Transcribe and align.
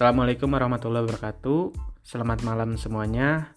Assalamualaikum 0.00 0.56
warahmatullahi 0.56 1.04
wabarakatuh. 1.04 1.76
Selamat 2.00 2.40
malam 2.40 2.72
semuanya. 2.80 3.52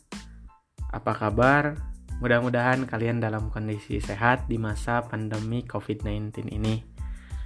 Apa 0.91 1.15
kabar? 1.15 1.79
Mudah-mudahan 2.19 2.83
kalian 2.83 3.23
dalam 3.23 3.47
kondisi 3.47 4.03
sehat 4.03 4.51
di 4.51 4.59
masa 4.59 5.08
pandemi 5.08 5.63
COVID-19 5.63 6.51
ini. 6.51 6.83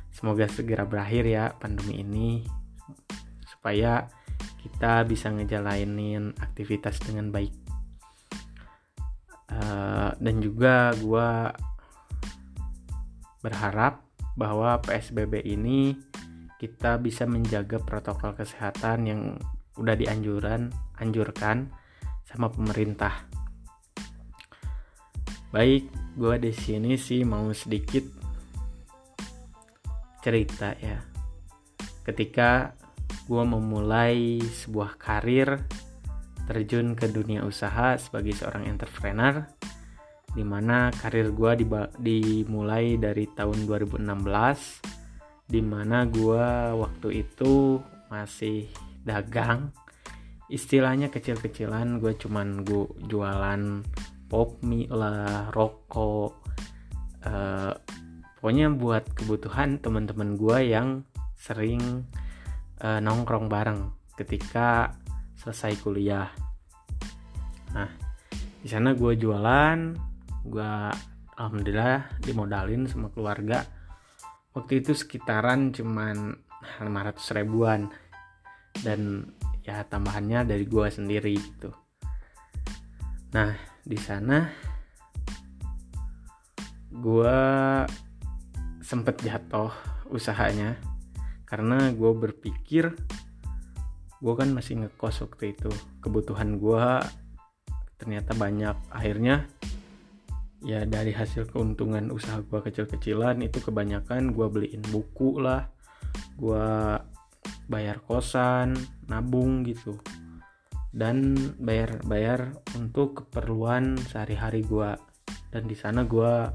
Semoga 0.10 0.50
segera 0.50 0.82
berakhir 0.90 1.30
ya 1.30 1.54
pandemi 1.62 2.02
ini 2.02 2.42
supaya 3.46 4.10
kita 4.66 5.06
bisa 5.06 5.30
ngejalanin 5.30 6.34
aktivitas 6.42 6.98
dengan 6.98 7.30
baik. 7.30 7.54
Uh, 9.46 10.10
dan 10.18 10.42
juga 10.42 10.98
gue 10.98 11.30
berharap 13.46 14.02
bahwa 14.34 14.82
PSBB 14.82 15.46
ini 15.46 15.94
kita 16.58 16.98
bisa 16.98 17.30
menjaga 17.30 17.78
protokol 17.78 18.34
kesehatan 18.34 19.06
yang 19.06 19.22
udah 19.78 19.94
dianjuran 19.94 20.74
anjurkan 20.98 21.70
sama 22.26 22.50
pemerintah. 22.50 23.30
Baik, 25.54 25.88
gue 26.18 26.36
di 26.42 26.52
sini 26.52 26.98
sih 26.98 27.22
mau 27.24 27.54
sedikit 27.54 28.04
cerita 30.26 30.74
ya. 30.82 30.98
Ketika 32.04 32.74
gue 33.30 33.44
memulai 33.46 34.42
sebuah 34.42 34.98
karir 34.98 35.62
terjun 36.50 36.98
ke 36.98 37.08
dunia 37.12 37.46
usaha 37.46 37.96
sebagai 37.96 38.34
seorang 38.36 38.66
entrepreneur, 38.66 39.46
di 40.34 40.44
mana 40.44 40.90
karir 40.92 41.32
gue 41.32 41.64
dimulai 42.02 42.98
dari 43.00 43.30
tahun 43.32 43.70
2016 43.70 44.97
di 45.48 45.64
mana 45.64 46.04
gue 46.04 46.76
waktu 46.76 47.24
itu 47.24 47.80
masih 48.12 48.68
dagang. 49.08 49.72
Istilahnya 50.52 51.08
kecil-kecilan 51.08 52.04
gue 52.04 52.16
cuman 52.20 52.68
gue 52.68 52.88
jualan 53.08 53.84
pop 54.28 54.60
mie 54.64 54.92
lah 54.92 55.52
rokok 55.56 56.36
uh, 57.24 57.72
pokoknya 58.40 58.68
buat 58.76 59.08
kebutuhan 59.16 59.80
teman-teman 59.80 60.36
gue 60.36 60.58
yang 60.68 61.08
sering 61.40 62.04
uh, 62.84 63.00
nongkrong 63.00 63.48
bareng 63.48 63.92
ketika 64.20 64.96
selesai 65.40 65.80
kuliah. 65.80 66.28
Nah 67.72 67.88
di 68.60 68.68
sana 68.68 68.92
gue 68.92 69.16
jualan 69.16 69.80
gue 70.48 70.74
alhamdulillah 71.40 72.20
dimodalin 72.24 72.88
sama 72.88 73.08
keluarga 73.12 73.64
waktu 74.58 74.82
itu 74.82 74.98
sekitaran 74.98 75.70
cuman 75.70 76.34
500 76.82 77.38
ribuan. 77.38 77.94
Dan 78.82 79.30
ya 79.62 79.86
tambahannya 79.86 80.50
dari 80.50 80.66
gua 80.66 80.90
sendiri 80.90 81.38
gitu. 81.38 81.70
Nah 83.38 83.54
di 83.86 83.98
sana 84.02 84.50
gua 86.90 87.38
sempet 88.82 89.22
jatuh 89.22 89.70
usahanya. 90.10 90.80
Karena 91.48 91.92
gue 91.96 92.12
berpikir 92.12 92.92
gue 94.18 94.34
kan 94.36 94.50
masih 94.52 94.84
ngekos 94.84 95.28
waktu 95.28 95.56
itu. 95.56 95.72
Kebutuhan 96.04 96.60
gue 96.60 96.88
ternyata 98.00 98.32
banyak. 98.36 98.76
Akhirnya 98.92 99.48
ya 100.68 100.84
dari 100.84 101.16
hasil 101.16 101.48
keuntungan 101.48 102.12
usaha 102.12 102.44
gue 102.44 102.60
kecil-kecilan 102.60 103.40
itu 103.40 103.64
kebanyakan 103.64 104.36
gue 104.36 104.48
beliin 104.52 104.84
buku 104.92 105.40
lah. 105.40 105.72
Gue 106.36 107.00
bayar 107.72 108.04
kosan 108.04 108.76
nabung 109.08 109.64
gitu. 109.64 109.96
Dan 110.92 111.40
bayar-bayar 111.64 112.52
untuk 112.76 113.24
keperluan 113.24 113.96
sehari-hari 114.12 114.68
gue 114.68 114.92
dan 115.56 115.64
di 115.64 115.76
sana 115.80 116.04
gue 116.04 116.52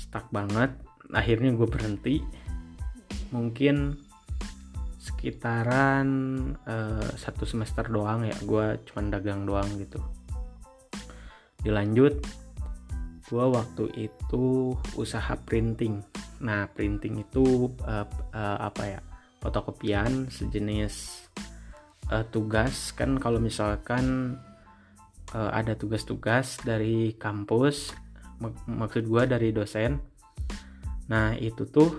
stuck 0.00 0.32
banget. 0.32 0.72
Akhirnya 1.12 1.52
gue 1.52 1.68
berhenti. 1.68 2.24
Mungkin 3.28 3.92
sekitaran 4.96 6.08
uh, 6.64 7.12
satu 7.12 7.44
semester 7.44 7.84
doang 7.92 8.24
ya. 8.24 8.36
Gue 8.40 8.80
cuman 8.88 9.12
dagang 9.12 9.44
doang 9.44 9.68
gitu. 9.76 10.00
Dilanjut 11.60 12.47
gue 13.28 13.44
waktu 13.44 14.08
itu 14.08 14.72
usaha 14.96 15.36
printing. 15.44 16.00
Nah 16.40 16.64
printing 16.72 17.20
itu 17.20 17.68
uh, 17.84 18.08
uh, 18.32 18.58
apa 18.64 18.82
ya 18.88 19.00
fotokopian 19.44 20.32
sejenis 20.32 21.28
uh, 22.08 22.24
tugas. 22.32 22.96
Kan 22.96 23.20
kalau 23.20 23.36
misalkan 23.36 24.36
uh, 25.36 25.50
ada 25.52 25.76
tugas-tugas 25.76 26.56
dari 26.64 27.12
kampus 27.20 27.92
mak 28.40 28.54
maksud 28.64 29.04
gue 29.04 29.22
dari 29.26 29.50
dosen 29.50 29.98
nah 31.10 31.34
itu 31.34 31.66
tuh 31.66 31.90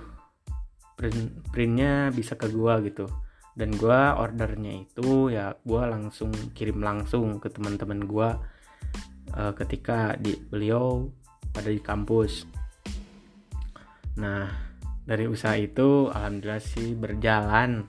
print 0.95 1.44
printnya 1.50 2.09
bisa 2.13 2.34
ke 2.38 2.50
gue 2.50 2.73
gitu. 2.89 3.06
Dan 3.59 3.75
gue 3.75 4.01
ordernya 4.16 4.88
itu 4.88 5.28
ya 5.35 5.51
gue 5.51 5.84
langsung 5.84 6.31
kirim 6.56 6.79
langsung 6.79 7.44
ke 7.44 7.51
teman-teman 7.51 8.07
gue 8.07 8.29
ketika 9.59 10.18
di 10.18 10.34
beliau 10.34 11.06
pada 11.49 11.69
di 11.69 11.81
kampus. 11.81 12.45
Nah, 14.19 14.49
dari 15.03 15.25
usaha 15.25 15.55
itu 15.57 16.11
alhamdulillah 16.11 16.61
sih 16.61 16.93
berjalan 16.93 17.87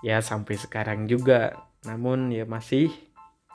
ya 0.00 0.20
sampai 0.24 0.54
sekarang 0.56 1.04
juga. 1.10 1.52
Namun 1.84 2.32
ya 2.32 2.48
masih 2.48 2.88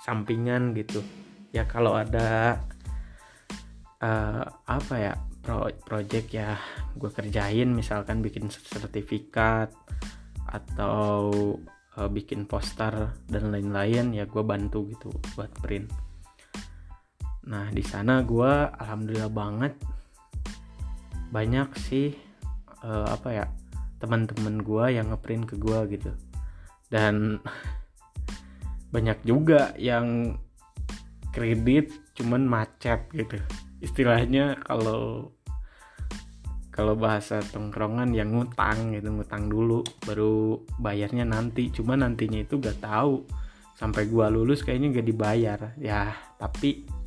sampingan 0.05 0.77
gitu. 0.77 1.01
Ya 1.49 1.65
kalau 1.65 1.97
ada 1.97 2.61
uh, 4.03 4.43
apa 4.69 4.95
ya 4.95 5.13
pro 5.39 5.71
project 5.87 6.35
ya 6.35 6.59
gue 6.93 7.09
kerjain 7.09 7.71
misalkan 7.71 8.21
bikin 8.21 8.51
sertifikat 8.51 9.71
atau 10.45 11.31
uh, 11.97 12.09
bikin 12.09 12.45
poster 12.45 13.15
dan 13.29 13.43
lain-lain 13.53 14.13
ya 14.13 14.25
gue 14.27 14.43
bantu 14.43 14.89
gitu 14.93 15.09
buat 15.33 15.49
print 15.63 16.08
Nah 17.49 17.65
di 17.73 17.81
sana 17.81 18.21
gue 18.21 18.51
alhamdulillah 18.77 19.33
banget 19.33 19.73
banyak 21.33 21.69
sih 21.77 22.13
uh, 22.85 23.09
apa 23.09 23.29
ya 23.33 23.45
teman-teman 23.99 24.61
gue 24.61 24.85
yang 24.95 25.11
ngeprint 25.11 25.49
ke 25.49 25.55
gue 25.57 25.79
gitu. 25.97 26.11
Dan 26.87 27.41
banyak 28.93 29.21
juga 29.25 29.73
yang 29.75 30.37
kredit 31.33 31.93
cuman 32.13 32.45
macet 32.45 33.09
gitu. 33.13 33.37
Istilahnya 33.81 34.61
kalau 34.61 35.33
kalau 36.69 36.95
bahasa 36.95 37.43
tongkrongan 37.43 38.15
yang 38.15 38.31
ngutang 38.31 38.95
gitu 38.95 39.11
ngutang 39.11 39.51
dulu 39.51 39.83
baru 40.07 40.63
bayarnya 40.79 41.27
nanti. 41.27 41.73
Cuma 41.73 41.99
nantinya 41.99 42.39
itu 42.39 42.61
gak 42.61 42.79
tahu. 42.79 43.27
Sampai 43.75 44.07
gua 44.07 44.31
lulus 44.31 44.63
kayaknya 44.63 45.01
gak 45.01 45.07
dibayar. 45.07 45.59
Ya 45.75 46.15
tapi 46.39 46.98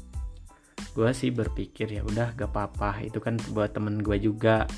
gue 0.92 1.10
sih 1.16 1.32
berpikir 1.32 1.88
ya 1.88 2.03
udah 2.04 2.36
gak 2.36 2.53
apa-apa. 2.53 3.04
Itu 3.04 3.19
kan 3.19 3.41
buat 3.56 3.72
temen 3.72 4.00
gue 4.00 4.16
juga. 4.20 4.69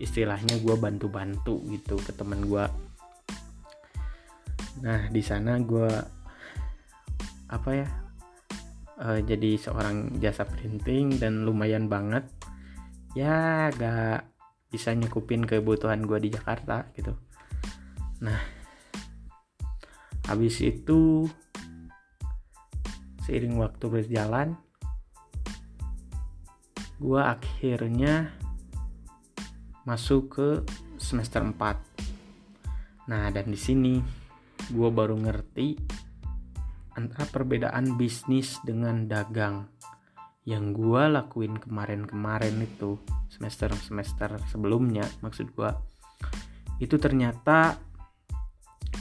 Istilahnya 0.00 0.60
gue 0.64 0.76
bantu-bantu 0.80 1.60
gitu 1.68 2.00
ke 2.00 2.16
temen 2.16 2.48
gue 2.48 2.90
nah 4.80 5.10
di 5.12 5.20
sana 5.20 5.60
gue 5.60 5.90
apa 7.50 7.70
ya 7.74 7.88
uh, 9.02 9.20
jadi 9.20 9.58
seorang 9.58 10.22
jasa 10.22 10.46
printing 10.46 11.18
dan 11.18 11.42
lumayan 11.42 11.90
banget. 11.90 12.24
Ya 13.18 13.68
gak 13.74 14.30
bisa 14.70 14.94
nyukupin 14.94 15.42
kebutuhan 15.42 16.06
gue 16.06 16.18
di 16.22 16.30
Jakarta 16.30 16.86
gitu. 16.94 17.18
Nah 18.22 18.38
habis 20.30 20.62
itu 20.62 21.26
seiring 23.26 23.58
waktu 23.58 23.84
berjalan 23.90 24.54
gue 27.00 27.16
akhirnya 27.16 28.28
masuk 29.88 30.22
ke 30.36 30.48
semester 31.00 31.40
4 31.40 33.08
nah 33.08 33.32
dan 33.32 33.48
di 33.48 33.56
sini 33.56 34.04
gue 34.68 34.88
baru 34.92 35.16
ngerti 35.16 35.80
antara 37.00 37.24
perbedaan 37.24 37.96
bisnis 37.96 38.60
dengan 38.60 39.08
dagang 39.08 39.64
yang 40.44 40.76
gue 40.76 41.02
lakuin 41.08 41.56
kemarin-kemarin 41.56 42.60
itu 42.60 43.00
semester-semester 43.32 44.36
sebelumnya 44.52 45.08
maksud 45.24 45.48
gue 45.56 45.72
itu 46.84 47.00
ternyata 47.00 47.80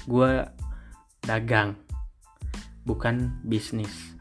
gue 0.08 0.32
dagang 1.24 1.76
bukan 2.88 3.40
bisnis 3.44 4.19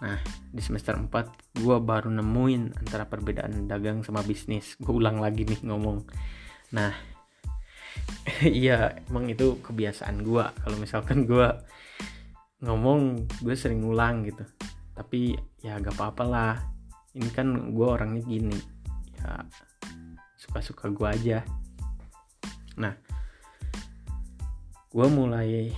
Nah, 0.00 0.16
di 0.48 0.62
semester 0.64 0.96
4 0.96 1.60
gue 1.60 1.76
baru 1.76 2.08
nemuin 2.08 2.80
antara 2.80 3.04
perbedaan 3.04 3.68
dagang 3.68 4.00
sama 4.00 4.24
bisnis. 4.24 4.80
Gue 4.80 4.96
ulang 4.96 5.20
lagi 5.20 5.44
nih 5.44 5.60
ngomong. 5.60 6.08
Nah, 6.72 6.92
iya 8.48 8.96
emang 9.12 9.28
itu 9.28 9.60
kebiasaan 9.60 10.24
gue 10.24 10.44
kalau 10.44 10.76
misalkan 10.80 11.28
gue 11.28 11.48
ngomong 12.64 13.28
gue 13.44 13.52
sering 13.52 13.84
ngulang 13.84 14.24
gitu. 14.24 14.44
Tapi 14.96 15.36
ya 15.60 15.76
gak 15.76 15.96
apa-apa 15.96 16.24
lah. 16.24 16.54
Ini 17.12 17.28
kan 17.36 17.76
gue 17.76 17.86
orangnya 17.86 18.24
gini. 18.24 18.56
Ya 19.20 19.44
suka-suka 20.40 20.88
gue 20.88 21.08
aja. 21.12 21.38
Nah 22.80 22.96
gue 24.90 25.06
mulai 25.12 25.70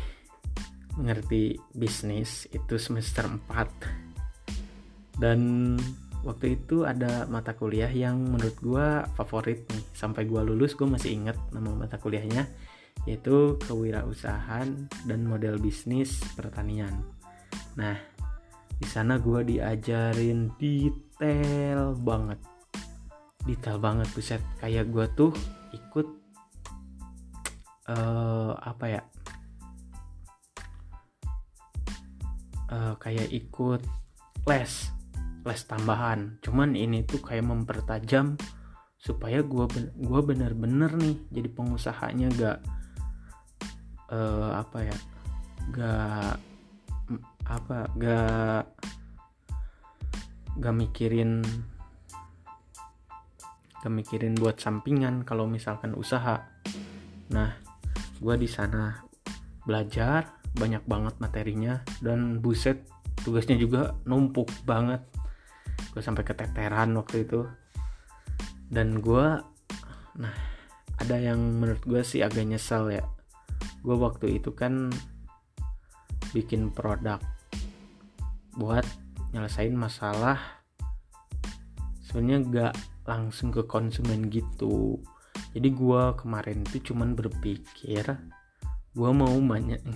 mengerti 0.94 1.58
bisnis 1.74 2.46
itu 2.54 2.78
semester 2.78 3.26
4 3.26 4.01
dan 5.20 5.74
waktu 6.22 6.56
itu 6.62 6.86
ada 6.86 7.26
mata 7.26 7.52
kuliah 7.52 7.90
yang 7.90 8.16
menurut 8.22 8.56
gue 8.62 8.86
favorit 9.18 9.66
nih. 9.68 9.84
Sampai 9.92 10.24
gue 10.24 10.40
lulus 10.40 10.78
gue 10.78 10.86
masih 10.86 11.18
inget 11.18 11.36
nama 11.50 11.74
mata 11.74 11.98
kuliahnya 11.98 12.46
yaitu 13.02 13.58
kewirausahaan 13.66 14.86
dan 15.04 15.20
model 15.26 15.58
bisnis 15.58 16.22
pertanian. 16.38 17.02
Nah 17.74 17.98
di 18.78 18.86
sana 18.86 19.18
gue 19.18 19.42
diajarin 19.42 20.54
detail 20.56 21.98
banget. 21.98 22.38
Detail 23.42 23.78
banget 23.82 24.08
buset. 24.14 24.42
Kayak 24.62 24.94
gue 24.94 25.06
tuh 25.18 25.32
ikut 25.74 26.06
uh, 27.90 28.54
apa 28.62 28.86
ya? 28.86 29.02
Uh, 32.72 32.94
kayak 32.96 33.28
ikut 33.28 33.84
les 34.48 34.72
les 35.42 35.62
tambahan. 35.66 36.38
Cuman 36.42 36.78
ini 36.78 37.02
tuh 37.02 37.18
kayak 37.18 37.46
mempertajam 37.46 38.38
supaya 39.02 39.42
gue 39.42 39.66
ben 39.66 39.90
gua 39.98 40.22
bener-bener 40.22 40.94
nih 40.94 41.18
jadi 41.34 41.48
pengusahanya 41.50 42.28
gak 42.38 42.58
uh, 44.14 44.62
apa 44.62 44.78
ya 44.86 44.96
gak 45.74 46.38
apa 47.50 47.90
gak 47.98 48.62
gak 50.62 50.74
mikirin 50.78 51.42
gak 53.82 53.90
mikirin 53.90 54.38
buat 54.38 54.62
sampingan 54.62 55.26
kalau 55.26 55.50
misalkan 55.50 55.98
usaha. 55.98 56.46
Nah 57.34 57.58
gue 58.22 58.34
di 58.38 58.46
sana 58.46 59.02
belajar 59.66 60.38
banyak 60.54 60.86
banget 60.86 61.18
materinya 61.18 61.82
dan 61.98 62.38
buset 62.38 62.86
tugasnya 63.26 63.58
juga 63.58 63.98
numpuk 64.06 64.46
banget 64.62 65.02
gue 65.92 66.00
sampai 66.00 66.24
keteteran 66.24 66.96
waktu 66.96 67.28
itu. 67.28 67.44
Dan 68.72 69.04
gue 69.04 69.26
nah 70.12 70.36
ada 71.00 71.16
yang 71.16 71.40
menurut 71.60 71.84
gue 71.84 72.00
sih 72.00 72.24
agak 72.24 72.48
nyesel 72.48 72.88
ya. 72.88 73.04
Gue 73.84 73.96
waktu 74.00 74.40
itu 74.40 74.56
kan 74.56 74.88
bikin 76.32 76.72
produk 76.72 77.20
buat 78.56 78.84
nyelesain 79.32 79.72
masalah 79.72 80.36
sebenarnya 82.04 82.38
gak 82.48 82.74
langsung 83.08 83.48
ke 83.48 83.64
konsumen 83.64 84.28
gitu. 84.28 85.00
Jadi 85.52 85.68
gue 85.72 86.02
kemarin 86.16 86.64
itu 86.64 86.92
cuman 86.92 87.12
berpikir 87.16 88.04
gue 88.92 89.10
mau 89.12 89.32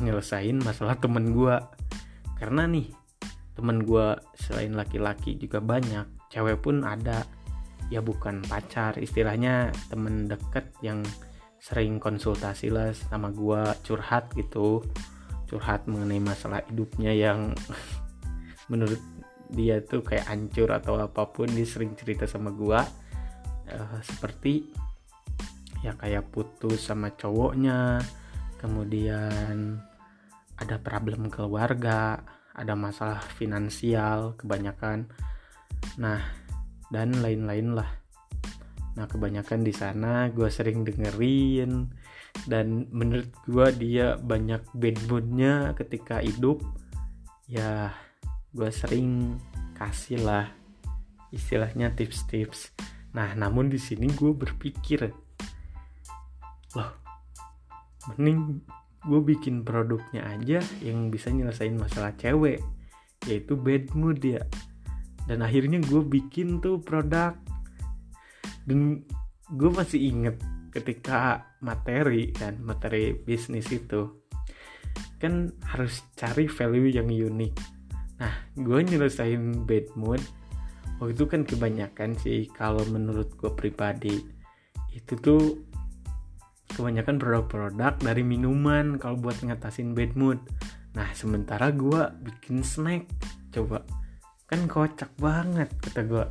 nyelesain 0.00 0.56
masalah 0.56 0.96
temen 0.96 1.37
gue 1.37 1.56
karena 2.40 2.64
nih 2.64 2.88
temen 3.56 3.82
gue 3.82 4.14
selain 4.37 4.76
laki-laki 4.76 5.41
juga 5.41 5.58
banyak 5.58 6.31
cewek 6.31 6.61
pun 6.61 6.85
ada. 6.85 7.25
Ya 7.88 8.03
bukan 8.03 8.43
pacar 8.44 8.99
istilahnya 8.99 9.70
temen 9.88 10.29
deket 10.29 10.75
yang 10.82 11.00
sering 11.56 11.99
konsultasi 11.99 12.69
lah 12.69 12.93
sama 12.93 13.32
gue 13.32 13.62
curhat 13.82 14.31
gitu. 14.37 14.85
Curhat 15.49 15.88
mengenai 15.88 16.20
masalah 16.20 16.61
hidupnya 16.69 17.17
yang 17.17 17.56
menurut 18.70 19.00
dia 19.50 19.79
tuh 19.82 20.03
kayak 20.03 20.26
hancur 20.26 20.69
atau 20.75 20.99
apa 20.99 21.31
pun 21.31 21.47
dia 21.47 21.62
sering 21.62 21.94
cerita 21.94 22.26
sama 22.26 22.50
gue 22.50 22.81
uh, 23.70 23.99
seperti 24.03 24.67
ya 25.87 25.94
kayak 25.94 26.35
putus 26.35 26.91
sama 26.91 27.14
cowoknya 27.14 28.03
kemudian 28.58 29.79
ada 30.58 30.76
problem 30.82 31.29
keluarga 31.29 32.19
ada 32.56 32.73
masalah 32.73 33.20
finansial 33.37 34.32
kebanyakan. 34.41 35.12
Nah 36.00 36.25
dan 36.88 37.12
lain-lain 37.20 37.76
lah. 37.76 37.91
Nah 38.97 39.05
kebanyakan 39.05 39.61
di 39.61 39.76
sana 39.76 40.32
gue 40.32 40.49
sering 40.49 40.82
dengerin 40.88 41.93
dan 42.49 42.88
menurut 42.88 43.29
gue 43.44 43.67
dia 43.76 44.17
banyak 44.17 44.64
bad 44.73 44.97
moodnya 45.06 45.76
ketika 45.76 46.25
hidup. 46.25 46.64
Ya 47.44 47.93
gue 48.56 48.73
sering 48.73 49.37
kasih 49.76 50.25
lah 50.25 50.49
istilahnya 51.29 51.93
tips-tips. 51.93 52.73
Nah 53.12 53.37
namun 53.37 53.69
di 53.69 53.76
sini 53.76 54.08
gue 54.08 54.32
berpikir 54.32 55.12
loh 56.73 56.91
mending 58.12 58.62
gue 59.06 59.20
bikin 59.23 59.62
produknya 59.62 60.26
aja 60.26 60.58
yang 60.82 61.08
bisa 61.08 61.31
nyelesain 61.31 61.79
masalah 61.79 62.12
cewek 62.19 62.61
yaitu 63.25 63.55
bad 63.56 63.91
mood 63.94 64.20
ya. 64.20 64.43
Dan 65.26 65.43
akhirnya 65.43 65.82
gue 65.82 66.03
bikin 66.03 66.62
tuh 66.62 66.79
produk. 66.82 67.35
Dan 68.67 69.03
gue 69.50 69.70
masih 69.70 70.11
inget 70.11 70.37
ketika 70.75 71.47
materi 71.62 72.35
kan 72.35 72.58
materi 72.61 73.14
bisnis 73.14 73.70
itu. 73.70 74.23
Kan 75.23 75.55
harus 75.64 76.05
cari 76.19 76.47
value 76.47 76.91
yang 76.93 77.08
unik. 77.08 77.55
Nah 78.20 78.35
gue 78.55 78.79
nyelesain 78.85 79.64
bad 79.64 79.87
mood 79.97 80.23
waktu 80.97 81.12
itu 81.12 81.25
kan 81.29 81.43
kebanyakan 81.44 82.17
sih 82.17 82.49
kalau 82.56 82.81
menurut 82.88 83.37
gue 83.37 83.53
pribadi 83.53 84.17
itu 84.97 85.12
tuh 85.20 85.65
kebanyakan 86.74 87.20
produk-produk 87.20 87.94
dari 88.02 88.26
minuman 88.26 88.98
kalau 88.98 89.20
buat 89.20 89.38
ngatasin 89.44 89.94
bad 89.94 90.18
mood. 90.18 90.40
Nah 90.96 91.12
sementara 91.12 91.70
gue 91.70 92.02
bikin 92.24 92.64
snack. 92.66 93.06
Coba. 93.52 93.84
Kan 94.46 94.66
kocak 94.70 95.10
banget 95.18 95.70
kata 95.82 96.02
gue 96.06 96.24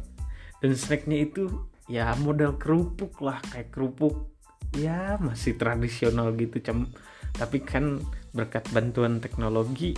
dan 0.63 0.71
snacknya 0.73 1.29
itu 1.29 1.69
ya 1.85 2.15
model 2.17 2.57
kerupuk 2.57 3.21
lah 3.21 3.37
kayak 3.53 3.69
kerupuk. 3.69 4.33
Ya 4.75 5.15
masih 5.21 5.55
tradisional 5.55 6.33
gitu 6.35 6.59
cem. 6.59 6.89
Tapi 7.35 7.63
kan 7.63 8.01
berkat 8.35 8.67
bantuan 8.73 9.23
teknologi 9.23 9.95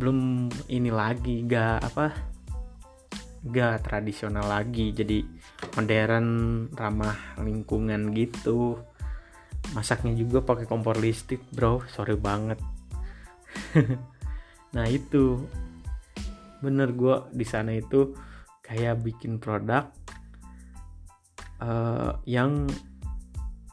belum 0.00 0.48
ini 0.72 0.88
lagi 0.88 1.44
gak 1.44 1.84
apa 1.84 2.06
gak 3.50 3.84
tradisional 3.84 4.46
lagi. 4.46 4.92
Jadi 4.92 5.24
modern 5.76 6.28
ramah 6.72 7.36
lingkungan 7.40 8.12
gitu 8.12 8.80
masaknya 9.76 10.16
juga 10.16 10.42
pakai 10.42 10.66
kompor 10.66 10.98
listrik 10.98 11.44
bro. 11.52 11.84
Sorry 11.90 12.16
banget. 12.16 12.58
Nah 14.70 14.86
itu. 14.86 15.50
Bener 16.62 16.94
gue 16.94 17.26
di 17.34 17.42
sana 17.42 17.74
itu 17.74 18.14
kayak 18.62 19.02
bikin 19.02 19.42
produk 19.42 19.90
uh, 21.58 22.22
yang 22.22 22.70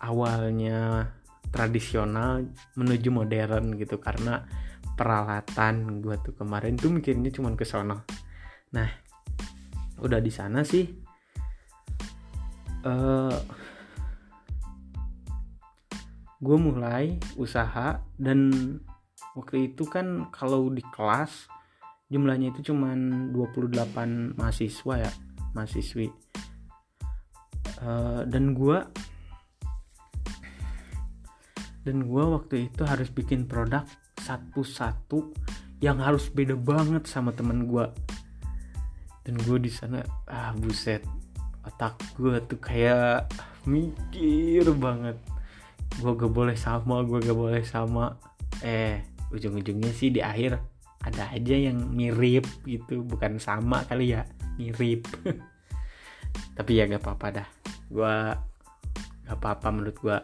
awalnya 0.01 1.06
tradisional 1.53 2.41
menuju 2.74 3.13
modern 3.13 3.77
gitu. 3.77 4.01
Karena 4.01 4.41
peralatan 4.98 6.01
gue 6.01 6.17
tuh 6.25 6.34
kemarin 6.34 6.74
tuh 6.74 6.89
mikirnya 6.89 7.29
cuma 7.29 7.53
ke 7.53 7.62
sono 7.62 8.01
nah 8.74 8.89
udah 10.01 10.17
di 10.17 10.34
sana 10.34 10.65
sih 10.65 10.84
uh, 12.82 13.38
gue 16.38 16.58
mulai 16.58 17.17
usaha 17.38 17.98
dan 18.17 18.50
waktu 19.34 19.74
itu 19.74 19.86
kan 19.89 20.29
kalau 20.29 20.70
di 20.70 20.86
kelas 20.94 21.50
jumlahnya 22.08 22.53
itu 22.56 22.74
cuman 22.74 23.32
28 23.34 24.38
mahasiswa 24.38 24.96
ya 25.01 25.12
mahasiswi. 25.51 26.08
Uh, 27.77 28.25
dan 28.25 28.58
gue 28.58 28.79
dan 31.86 32.03
gue 32.03 32.24
waktu 32.25 32.67
itu 32.67 32.82
harus 32.84 33.08
bikin 33.13 33.46
produk 33.46 33.86
satu-satu 34.20 35.32
yang 35.79 36.01
harus 36.01 36.27
beda 36.34 36.58
banget 36.58 37.06
sama 37.06 37.32
temen 37.32 37.70
gue 37.70 37.86
dan 39.24 39.36
gue 39.46 39.58
di 39.62 39.70
sana 39.70 40.01
ah 40.25 40.51
buset 40.58 41.06
otak 41.63 41.96
gue 42.17 42.41
tuh 42.50 42.58
kayak 42.58 43.29
mikir 43.70 44.67
banget 44.74 45.15
gue 45.97 46.11
gak 46.13 46.33
boleh 46.33 46.57
sama 46.57 47.01
gue 47.01 47.17
gak 47.21 47.37
boleh 47.37 47.63
sama. 47.65 48.17
Eh 48.61 49.01
ujung-ujungnya 49.33 49.91
sih 49.91 50.13
di 50.13 50.23
akhir 50.23 50.57
ada 51.03 51.29
aja 51.29 51.55
yang 51.55 51.77
mirip 51.93 52.47
gitu 52.63 53.03
bukan 53.05 53.41
sama 53.41 53.83
kali 53.89 54.13
ya 54.13 54.25
mirip. 54.61 55.09
Tapi 56.57 56.71
ya 56.77 56.85
gak 56.85 57.01
apa-apa 57.01 57.27
dah. 57.41 57.47
Gue 57.89 58.15
gak 59.27 59.37
apa-apa 59.37 59.67
menurut 59.73 59.97
gue 59.99 60.17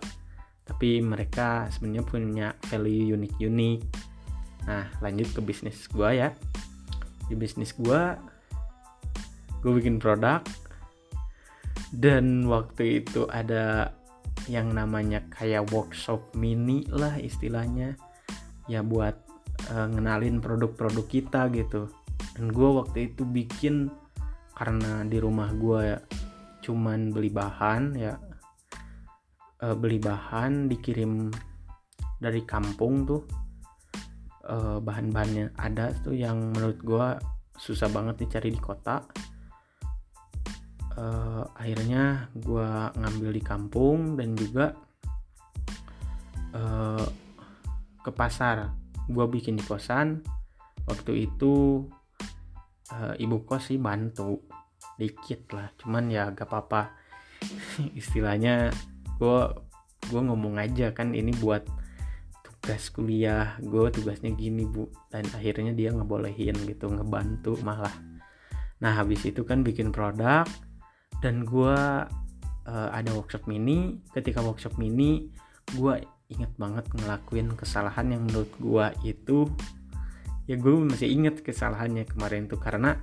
tapi 0.63 1.03
mereka 1.03 1.67
sebenarnya 1.75 2.03
punya 2.07 2.47
value 2.71 3.19
unik-unik. 3.19 3.79
Nah 4.63 4.87
lanjut 5.03 5.27
ke 5.35 5.41
bisnis 5.43 5.91
gue 5.91 6.09
ya. 6.23 6.31
Di 7.27 7.35
bisnis 7.35 7.75
gue 7.75 8.01
gue 9.59 9.71
bikin 9.75 9.99
produk. 9.99 10.39
Dan 11.93 12.47
waktu 12.49 13.03
itu 13.03 13.27
ada 13.29 13.93
yang 14.51 14.75
namanya 14.75 15.23
kayak 15.31 15.69
workshop 15.71 16.35
mini 16.35 16.83
lah 16.91 17.15
istilahnya. 17.19 17.95
Ya 18.67 18.79
buat 18.83 19.15
uh, 19.71 19.87
ngenalin 19.91 20.39
produk-produk 20.39 21.05
kita 21.07 21.51
gitu. 21.51 21.91
Dan 22.33 22.49
gue 22.49 22.69
waktu 22.79 23.13
itu 23.13 23.23
bikin 23.27 23.91
karena 24.53 25.03
di 25.05 25.17
rumah 25.17 25.49
gue 25.53 25.79
ya, 25.95 25.99
cuman 26.63 27.11
beli 27.11 27.29
bahan 27.31 27.83
ya. 27.95 28.15
Uh, 29.63 29.75
beli 29.75 29.99
bahan 29.99 30.67
dikirim 30.67 31.31
dari 32.19 32.43
kampung 32.43 33.07
tuh. 33.07 33.23
Uh, 34.43 34.75
bahan-bahannya 34.83 35.55
ada 35.55 35.95
tuh 36.03 36.11
yang 36.11 36.51
menurut 36.51 36.79
gue 36.83 37.07
susah 37.55 37.87
banget 37.87 38.27
dicari 38.27 38.51
di 38.51 38.59
kota 38.59 39.07
uh, 40.97 41.43
akhirnya 41.57 42.29
gue 42.37 42.69
ngambil 42.97 43.29
di 43.33 43.41
kampung 43.43 44.15
dan 44.17 44.37
juga 44.37 44.73
uh, 46.53 47.07
ke 48.03 48.11
pasar. 48.13 48.71
Gue 49.09 49.25
bikin 49.27 49.59
di 49.59 49.63
kosan. 49.65 50.21
Waktu 50.83 51.31
itu 51.31 51.85
uh, 52.91 53.13
ibu 53.17 53.43
kos 53.47 53.71
sih 53.73 53.79
bantu. 53.79 54.43
Dikit 54.99 55.49
lah 55.55 55.73
cuman 55.79 56.11
ya 56.11 56.29
gak 56.31 56.47
apa-apa. 56.47 56.93
Istilahnya 57.99 58.69
gue 59.17 59.39
gue 60.03 60.21
ngomong 60.21 60.59
aja 60.59 60.91
kan 60.91 61.15
ini 61.15 61.31
buat 61.39 61.63
tugas 62.43 62.91
kuliah 62.91 63.55
gue 63.59 63.89
tugasnya 63.91 64.31
gini 64.35 64.67
bu. 64.67 64.87
Dan 65.09 65.25
akhirnya 65.33 65.73
dia 65.73 65.89
ngebolehin 65.91 66.55
gitu 66.67 66.91
ngebantu 66.91 67.57
malah. 67.63 67.93
Nah 68.83 68.91
habis 68.99 69.23
itu 69.23 69.47
kan 69.47 69.63
bikin 69.63 69.95
produk 69.95 70.43
dan 71.23 71.47
gue 71.47 71.79
uh, 72.67 72.89
ada 72.91 73.09
workshop 73.15 73.47
mini. 73.47 74.03
Ketika 74.11 74.43
workshop 74.43 74.75
mini 74.75 75.31
gue 75.71 76.03
inget 76.27 76.51
banget 76.59 76.83
ngelakuin 76.91 77.55
kesalahan 77.55 78.11
yang 78.11 78.27
menurut 78.27 78.51
gue 78.59 78.85
itu. 79.15 79.47
Ya 80.43 80.59
gue 80.59 80.75
masih 80.83 81.07
inget 81.07 81.39
kesalahannya 81.39 82.03
kemarin 82.03 82.51
tuh. 82.51 82.59
Karena 82.59 82.99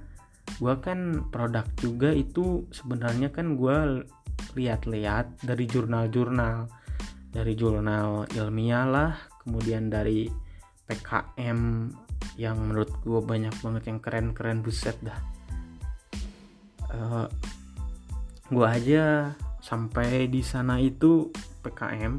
gue 0.61 0.75
kan 0.85 1.33
produk 1.33 1.65
juga 1.81 2.13
itu 2.13 2.69
sebenarnya 2.69 3.33
kan 3.33 3.57
gue 3.57 4.05
lihat-lihat 4.53 5.41
dari 5.41 5.65
jurnal-jurnal. 5.65 6.69
Dari 7.31 7.57
jurnal 7.57 8.29
ilmiah 8.37 8.85
lah 8.85 9.13
kemudian 9.41 9.89
dari 9.89 10.29
PKM 10.85 11.89
yang 12.37 12.57
menurut 12.59 12.91
gue 13.07 13.21
banyak 13.23 13.55
banget 13.65 13.83
yang 13.89 13.99
keren-keren 14.03 14.61
buset 14.61 14.99
dah. 15.01 15.21
Uh, 16.91 17.31
gue 18.51 18.67
aja 18.67 19.31
sampai 19.63 20.27
di 20.27 20.43
sana 20.43 20.83
itu 20.83 21.31
PKM 21.63 22.19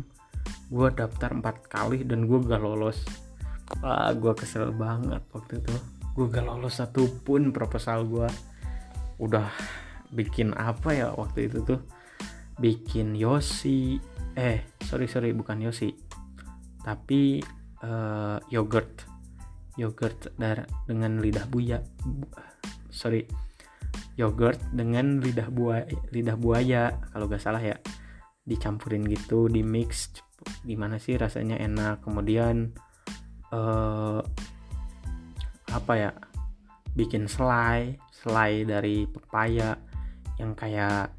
gue 0.72 0.88
daftar 0.96 1.36
empat 1.36 1.68
kali 1.68 2.08
dan 2.08 2.24
gue 2.24 2.40
gak 2.40 2.64
lolos. 2.64 3.04
Wah 3.84 4.16
gue 4.16 4.32
kesel 4.32 4.72
banget 4.72 5.20
waktu 5.36 5.60
itu. 5.60 5.76
Gue 6.16 6.32
gak 6.32 6.48
lolos 6.48 6.80
satu 6.80 7.12
pun 7.28 7.52
proposal 7.52 8.08
gue 8.08 8.28
udah 9.20 9.52
bikin 10.16 10.56
apa 10.56 10.96
ya 10.96 11.12
waktu 11.12 11.52
itu 11.52 11.68
tuh? 11.68 11.84
Bikin 12.56 13.20
Yosi 13.20 14.00
eh 14.40 14.64
sorry 14.88 15.12
sorry 15.12 15.36
bukan 15.36 15.60
Yosi 15.60 15.92
tapi 16.88 17.44
uh, 17.84 18.40
yogurt. 18.48 19.04
Yogurt 19.76 20.32
dengan 20.88 21.20
lidah 21.20 21.48
buaya 21.52 21.84
sorry 22.88 23.28
yogurt 24.22 24.62
dengan 24.70 25.18
lidah 25.18 25.50
buaya 25.50 25.90
lidah 26.14 26.38
buaya 26.38 26.94
kalau 27.10 27.26
gak 27.26 27.42
salah 27.42 27.62
ya. 27.62 27.78
Dicampurin 28.46 29.06
gitu 29.10 29.50
di 29.50 29.66
mix 29.66 30.14
gimana 30.66 30.98
sih 30.98 31.18
rasanya 31.18 31.58
enak 31.62 32.02
kemudian 32.02 32.74
uh, 33.54 34.22
apa 35.70 35.94
ya 35.94 36.12
bikin 36.98 37.30
selai 37.30 37.94
selai 38.10 38.66
dari 38.66 39.06
pepaya 39.06 39.78
yang 40.42 40.58
kayak 40.58 41.14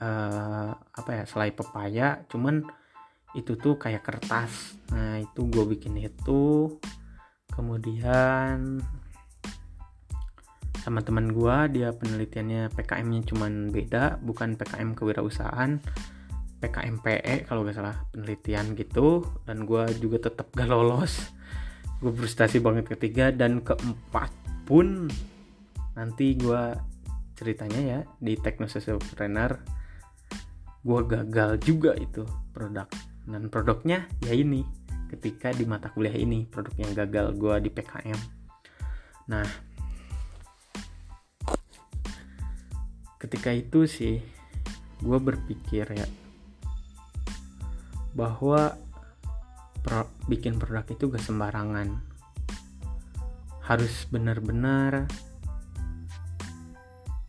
uh, 0.00 0.72
apa 0.76 1.10
ya 1.16 1.24
selai 1.24 1.56
pepaya 1.56 2.28
cuman 2.28 2.60
itu 3.32 3.56
tuh 3.56 3.80
kayak 3.80 4.04
kertas. 4.04 4.76
Nah 4.92 5.20
itu 5.20 5.48
gue 5.48 5.64
bikin 5.76 5.96
itu. 5.96 6.68
Kemudian 7.52 8.80
sama 10.82 10.98
teman 11.06 11.30
gue 11.30 11.56
dia 11.78 11.94
penelitiannya 11.94 12.74
PKM-nya 12.74 13.22
cuman 13.30 13.70
beda 13.70 14.18
bukan 14.18 14.58
PKM 14.58 14.98
kewirausahaan 14.98 15.78
PKM 16.58 16.96
PE 17.02 17.34
kalau 17.46 17.62
gak 17.62 17.78
salah 17.78 18.02
penelitian 18.10 18.74
gitu. 18.74 19.22
Dan 19.46 19.62
gue 19.66 19.82
juga 19.98 20.30
tetap 20.30 20.50
gak 20.54 20.70
lolos. 20.70 21.30
Gue 22.02 22.10
frustasi 22.10 22.58
banget 22.58 22.90
ketiga 22.98 23.30
dan 23.30 23.62
keempat 23.62 24.30
pun 24.66 25.06
nanti 25.94 26.34
gue 26.34 26.62
ceritanya 27.38 27.80
ya 27.82 28.00
di 28.18 28.34
Trainer 28.38 29.50
gue 30.82 31.00
gagal 31.06 31.62
juga 31.62 31.94
itu 31.94 32.26
produk. 32.50 32.90
Dan 33.22 33.46
produknya 33.50 34.06
ya 34.22 34.34
ini 34.34 34.66
ketika 35.12 35.52
di 35.52 35.68
mata 35.68 35.92
kuliah 35.92 36.16
ini 36.16 36.48
produk 36.48 36.72
yang 36.80 36.92
gagal 36.96 37.36
gue 37.36 37.54
di 37.68 37.70
PKM 37.70 38.20
nah 39.28 39.44
ketika 43.22 43.54
itu 43.54 43.86
sih 43.86 44.18
gue 44.98 45.18
berpikir 45.22 45.86
ya 45.94 46.06
bahwa 48.18 48.74
pro, 49.82 50.10
bikin 50.26 50.58
produk 50.58 50.84
itu 50.90 51.08
gak 51.10 51.24
sembarangan. 51.24 52.02
Harus 53.62 54.04
benar-benar 54.10 55.06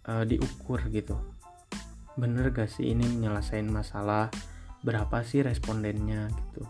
uh, 0.10 0.24
diukur 0.26 0.82
gitu. 0.92 1.16
Bener 2.18 2.52
gak 2.52 2.74
sih 2.74 2.92
ini 2.92 3.06
menyelesaikan 3.06 3.70
masalah? 3.72 4.28
Berapa 4.84 5.24
sih 5.24 5.40
respondennya 5.40 6.28
gitu 6.28 6.68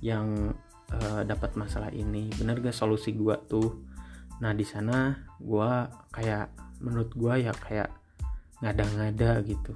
yang 0.00 0.56
uh, 0.94 1.22
dapat 1.26 1.58
masalah 1.58 1.92
ini? 1.92 2.32
Bener 2.38 2.58
gak 2.64 2.74
solusi 2.74 3.12
gue 3.12 3.36
tuh? 3.44 3.84
Nah 4.40 4.56
di 4.56 4.64
sana 4.64 5.28
gue 5.36 5.70
kayak 6.16 6.48
menurut 6.80 7.12
gue 7.12 7.44
ya 7.44 7.52
kayak 7.52 7.99
ngada-ngada 8.60 9.40
gitu. 9.44 9.72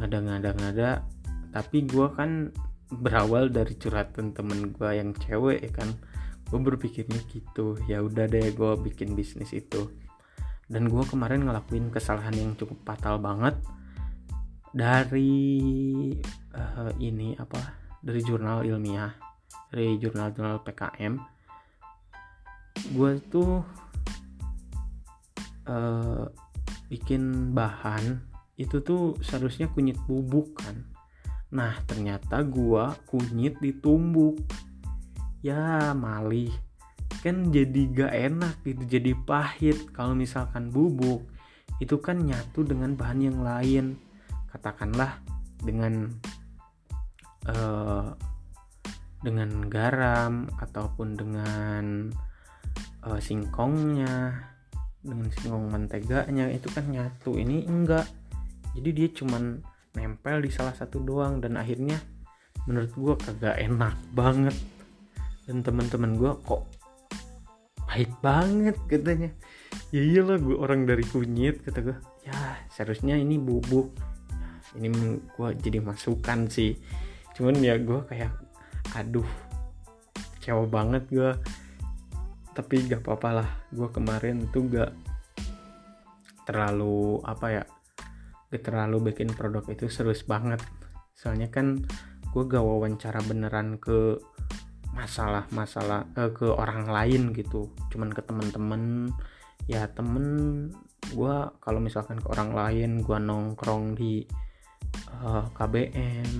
Ngada-ngada-ngada 0.00 1.06
tapi 1.54 1.86
gue 1.86 2.10
kan 2.14 2.50
berawal 2.90 3.50
dari 3.50 3.78
curhatan 3.78 4.34
temen 4.34 4.74
gue 4.74 4.90
yang 4.90 5.14
cewek 5.14 5.62
ya 5.62 5.72
kan. 5.74 5.90
Gue 6.50 6.60
berpikirnya 6.62 7.18
gitu 7.30 7.78
ya 7.86 8.02
udah 8.02 8.26
deh 8.26 8.54
gue 8.54 8.72
bikin 8.90 9.14
bisnis 9.14 9.54
itu. 9.54 9.90
Dan 10.66 10.88
gue 10.88 11.04
kemarin 11.06 11.44
ngelakuin 11.44 11.92
kesalahan 11.92 12.34
yang 12.34 12.52
cukup 12.56 12.80
fatal 12.82 13.20
banget 13.20 13.54
dari 14.74 15.54
uh, 16.50 16.90
ini 16.98 17.38
apa 17.38 17.78
dari 18.02 18.20
jurnal 18.26 18.66
ilmiah 18.66 19.14
dari 19.70 19.94
jurnal-jurnal 20.02 20.66
PKM 20.66 21.14
gue 22.98 23.12
tuh 23.30 23.62
uh, 25.70 26.26
bikin 26.94 27.50
bahan 27.50 28.22
itu 28.54 28.78
tuh 28.78 29.18
seharusnya 29.18 29.66
kunyit 29.66 29.98
bubuk 30.06 30.54
kan. 30.62 30.86
Nah 31.50 31.74
ternyata 31.90 32.46
gua 32.46 32.94
kunyit 33.10 33.58
ditumbuk 33.58 34.38
ya 35.42 35.90
malih. 35.90 36.54
Kan 37.18 37.50
jadi 37.50 37.90
gak 37.90 38.14
enak 38.14 38.54
gitu 38.62 38.82
jadi 38.86 39.12
pahit 39.26 39.90
kalau 39.90 40.14
misalkan 40.14 40.70
bubuk. 40.70 41.26
Itu 41.82 41.98
kan 41.98 42.22
nyatu 42.22 42.62
dengan 42.62 42.94
bahan 42.94 43.20
yang 43.26 43.42
lain. 43.42 43.98
Katakanlah 44.54 45.18
dengan 45.66 46.14
uh, 47.50 48.14
dengan 49.18 49.66
garam 49.66 50.46
ataupun 50.62 51.18
dengan 51.18 52.14
uh, 53.02 53.18
singkongnya 53.18 54.53
dengan 55.04 55.28
singkong 55.28 55.68
menteganya 55.68 56.48
itu 56.48 56.72
kan 56.72 56.88
nyatu. 56.88 57.36
Ini 57.36 57.68
enggak. 57.68 58.08
Jadi 58.72 58.90
dia 58.90 59.08
cuman 59.12 59.60
nempel 59.94 60.42
di 60.42 60.50
salah 60.50 60.74
satu 60.74 60.98
doang 60.98 61.38
dan 61.38 61.60
akhirnya 61.60 62.00
menurut 62.64 62.90
gue 62.96 63.14
kagak 63.20 63.60
enak 63.60 63.94
banget. 64.16 64.56
Dan 65.44 65.60
teman-teman 65.60 66.16
gue 66.16 66.32
kok 66.48 66.64
pahit 67.84 68.10
banget 68.24 68.80
katanya. 68.88 69.30
Ya 69.92 70.02
iyalah 70.02 70.40
gue 70.40 70.56
orang 70.56 70.88
dari 70.88 71.04
kunyit 71.04 71.62
kata 71.62 71.84
gue 71.84 71.96
ya 72.24 72.58
seharusnya 72.72 73.20
ini 73.20 73.36
bubuk. 73.36 73.92
Ini 74.74 74.88
gue 75.36 75.48
jadi 75.60 75.78
masukan 75.84 76.48
sih. 76.48 76.74
Cuman 77.36 77.60
ya 77.60 77.76
gue 77.76 78.00
kayak 78.08 78.32
aduh 78.96 79.28
kecewa 80.38 80.64
banget 80.66 81.04
gue 81.12 81.30
tapi 82.54 82.86
gak 82.86 83.02
apa-apa 83.02 83.28
lah 83.42 83.48
gue 83.74 83.88
kemarin 83.90 84.46
tuh 84.54 84.70
gak 84.70 84.94
terlalu 86.46 87.18
apa 87.26 87.46
ya 87.50 87.64
gak 88.54 88.62
terlalu 88.70 89.10
bikin 89.10 89.34
produk 89.34 89.66
itu 89.66 89.90
serius 89.90 90.22
banget. 90.22 90.62
Soalnya 91.18 91.50
kan 91.50 91.82
gue 92.30 92.42
gak 92.46 92.62
wawancara 92.62 93.18
beneran 93.26 93.82
ke 93.82 94.22
masalah-masalah 94.94 96.06
eh, 96.14 96.30
ke 96.30 96.46
orang 96.46 96.86
lain 96.86 97.34
gitu. 97.34 97.74
Cuman 97.90 98.14
ke 98.14 98.22
temen-temen. 98.22 99.10
Ya 99.66 99.90
temen 99.90 100.70
gue 101.10 101.36
kalau 101.58 101.80
misalkan 101.82 102.22
ke 102.22 102.28
orang 102.30 102.54
lain 102.54 102.90
gue 103.02 103.18
nongkrong 103.18 103.98
di 103.98 104.22
uh, 105.20 105.42
eh, 105.42 105.46
KBM 105.52 106.30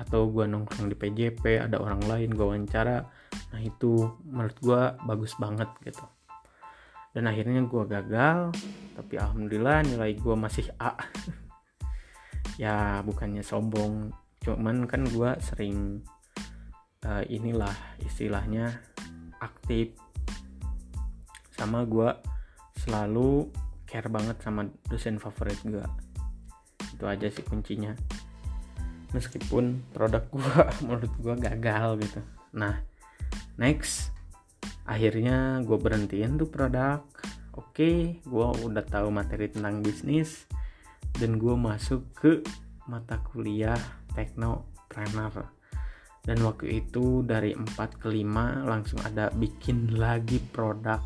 atau 0.00 0.32
gue 0.32 0.48
nongkrong 0.48 0.88
di 0.88 0.96
PJP 0.96 1.68
ada 1.68 1.76
orang 1.76 2.00
lain 2.08 2.32
gue 2.32 2.40
wawancara 2.40 3.04
nah 3.50 3.60
itu 3.62 4.06
menurut 4.26 4.56
gue 4.62 4.82
bagus 5.06 5.34
banget 5.38 5.68
gitu. 5.82 6.06
Dan 7.10 7.26
akhirnya 7.26 7.66
gue 7.66 7.82
gagal 7.90 8.54
tapi 8.94 9.18
alhamdulillah 9.18 9.82
nilai 9.86 10.14
gue 10.14 10.36
masih 10.36 10.66
A. 10.78 10.94
Ya 12.60 13.00
bukannya 13.00 13.40
sombong 13.40 14.12
cuman 14.44 14.84
kan 14.84 15.08
gue 15.08 15.30
sering 15.40 16.04
uh, 17.08 17.24
inilah 17.24 17.72
istilahnya 18.04 18.68
aktif. 19.40 19.96
Sama 21.56 21.88
gue 21.88 22.12
selalu 22.84 23.48
care 23.88 24.12
banget 24.12 24.44
sama 24.44 24.68
dosen 24.92 25.16
favorit 25.16 25.56
gue 25.64 25.84
itu 27.00 27.04
aja 27.08 27.26
sih 27.32 27.44
kuncinya. 27.48 27.96
Meskipun 29.16 29.80
produk 29.96 30.20
gue 30.28 30.56
menurut 30.84 31.12
gue 31.16 31.34
gagal 31.40 31.96
gitu. 32.04 32.20
Nah 32.60 32.89
next. 33.60 34.16
Akhirnya 34.88 35.60
gue 35.60 35.76
berhentiin 35.76 36.40
tuh 36.40 36.48
produk. 36.48 37.04
Oke 37.54 37.76
okay, 37.76 37.96
gue 38.24 38.46
udah 38.64 38.84
tahu 38.88 39.12
materi 39.12 39.52
tentang 39.52 39.84
bisnis. 39.84 40.48
Dan 41.12 41.36
gue 41.36 41.52
masuk 41.52 42.08
ke 42.16 42.40
mata 42.88 43.20
kuliah 43.20 43.78
teknopreneur. 44.16 45.52
Dan 46.20 46.40
waktu 46.44 46.84
itu 46.84 47.24
dari 47.24 47.52
4 47.52 47.76
ke 48.00 48.08
5 48.08 48.64
langsung 48.64 49.00
ada 49.04 49.28
bikin 49.30 50.00
lagi 50.00 50.40
produk. 50.40 51.00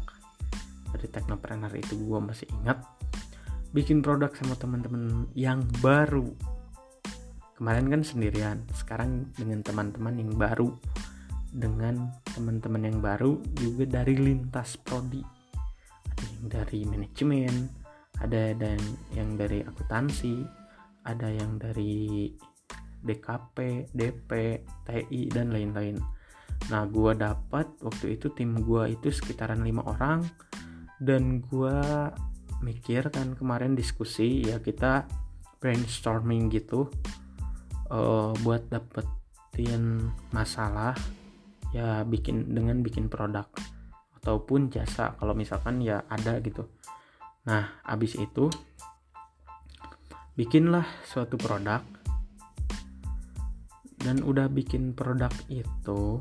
Dari 0.95 1.07
teknopreneur 1.11 1.75
itu 1.75 1.99
gue 1.99 2.21
masih 2.23 2.47
ingat. 2.63 2.79
Bikin 3.75 4.07
produk 4.07 4.31
sama 4.39 4.55
teman-teman 4.55 5.27
yang 5.35 5.67
baru. 5.83 6.31
Kemarin 7.59 7.91
kan 7.91 8.03
sendirian 8.03 8.63
sekarang 8.75 9.31
dengan 9.35 9.63
teman-teman 9.63 10.15
yang 10.19 10.31
baru 10.35 10.75
dengan 11.55 12.11
teman-teman 12.35 12.83
yang 12.91 12.99
baru 12.99 13.39
juga 13.55 14.03
dari 14.03 14.19
lintas 14.19 14.75
prodi 14.75 15.23
ada 16.03 16.27
yang 16.27 16.47
dari 16.51 16.81
manajemen 16.83 17.55
ada 18.19 18.55
dan 18.59 18.79
yang 19.15 19.39
dari 19.39 19.63
akuntansi 19.63 20.43
ada 21.07 21.29
yang 21.31 21.61
dari 21.61 22.33
DKP, 23.05 23.93
DP, 23.93 24.31
TI 24.89 25.29
dan 25.29 25.53
lain-lain. 25.53 26.01
Nah, 26.73 26.89
gua 26.89 27.13
dapat 27.13 27.69
waktu 27.85 28.17
itu 28.17 28.33
tim 28.33 28.57
gua 28.65 28.89
itu 28.89 29.13
sekitaran 29.13 29.61
lima 29.61 29.85
orang 29.85 30.25
dan 30.97 31.45
gua 31.45 32.09
mikir 32.65 33.13
kan 33.13 33.37
kemarin 33.37 33.77
diskusi 33.77 34.49
ya 34.49 34.57
kita 34.57 35.05
brainstorming 35.61 36.49
gitu 36.49 36.89
uh, 37.93 38.33
buat 38.41 38.65
dapetin 38.73 40.09
masalah 40.33 40.97
ya 41.75 42.07
bikin 42.07 42.55
dengan 42.55 42.79
bikin 42.87 43.11
produk 43.11 43.51
ataupun 44.23 44.71
jasa 44.71 45.19
kalau 45.19 45.35
misalkan 45.35 45.83
ya 45.83 46.07
ada 46.07 46.39
gitu. 46.39 46.71
Nah 47.51 47.83
abis 47.83 48.15
itu 48.15 48.47
bikinlah 50.39 50.87
suatu 51.03 51.35
produk. 51.35 51.83
Dan 54.05 54.21
udah 54.21 54.53
bikin 54.53 54.93
produk 54.93 55.33
itu 55.49 56.21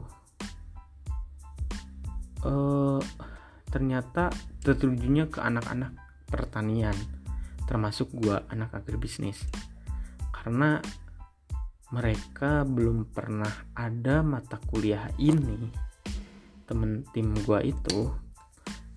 uh, 2.47 3.03
ternyata 3.67 4.31
tertujunya 4.63 5.27
ke 5.27 5.43
anak-anak 5.43 5.91
pertanian 6.31 6.95
termasuk 7.67 8.07
gua 8.15 8.47
anak 8.47 8.71
agribisnis. 8.71 9.43
Karena 10.31 10.79
mereka 11.93 12.65
belum 12.65 13.13
pernah 13.13 13.69
ada 13.77 14.25
mata 14.25 14.57
kuliah 14.65 15.13
ini. 15.21 15.69
Temen 16.65 17.05
tim 17.13 17.37
gua 17.45 17.61
itu 17.61 18.09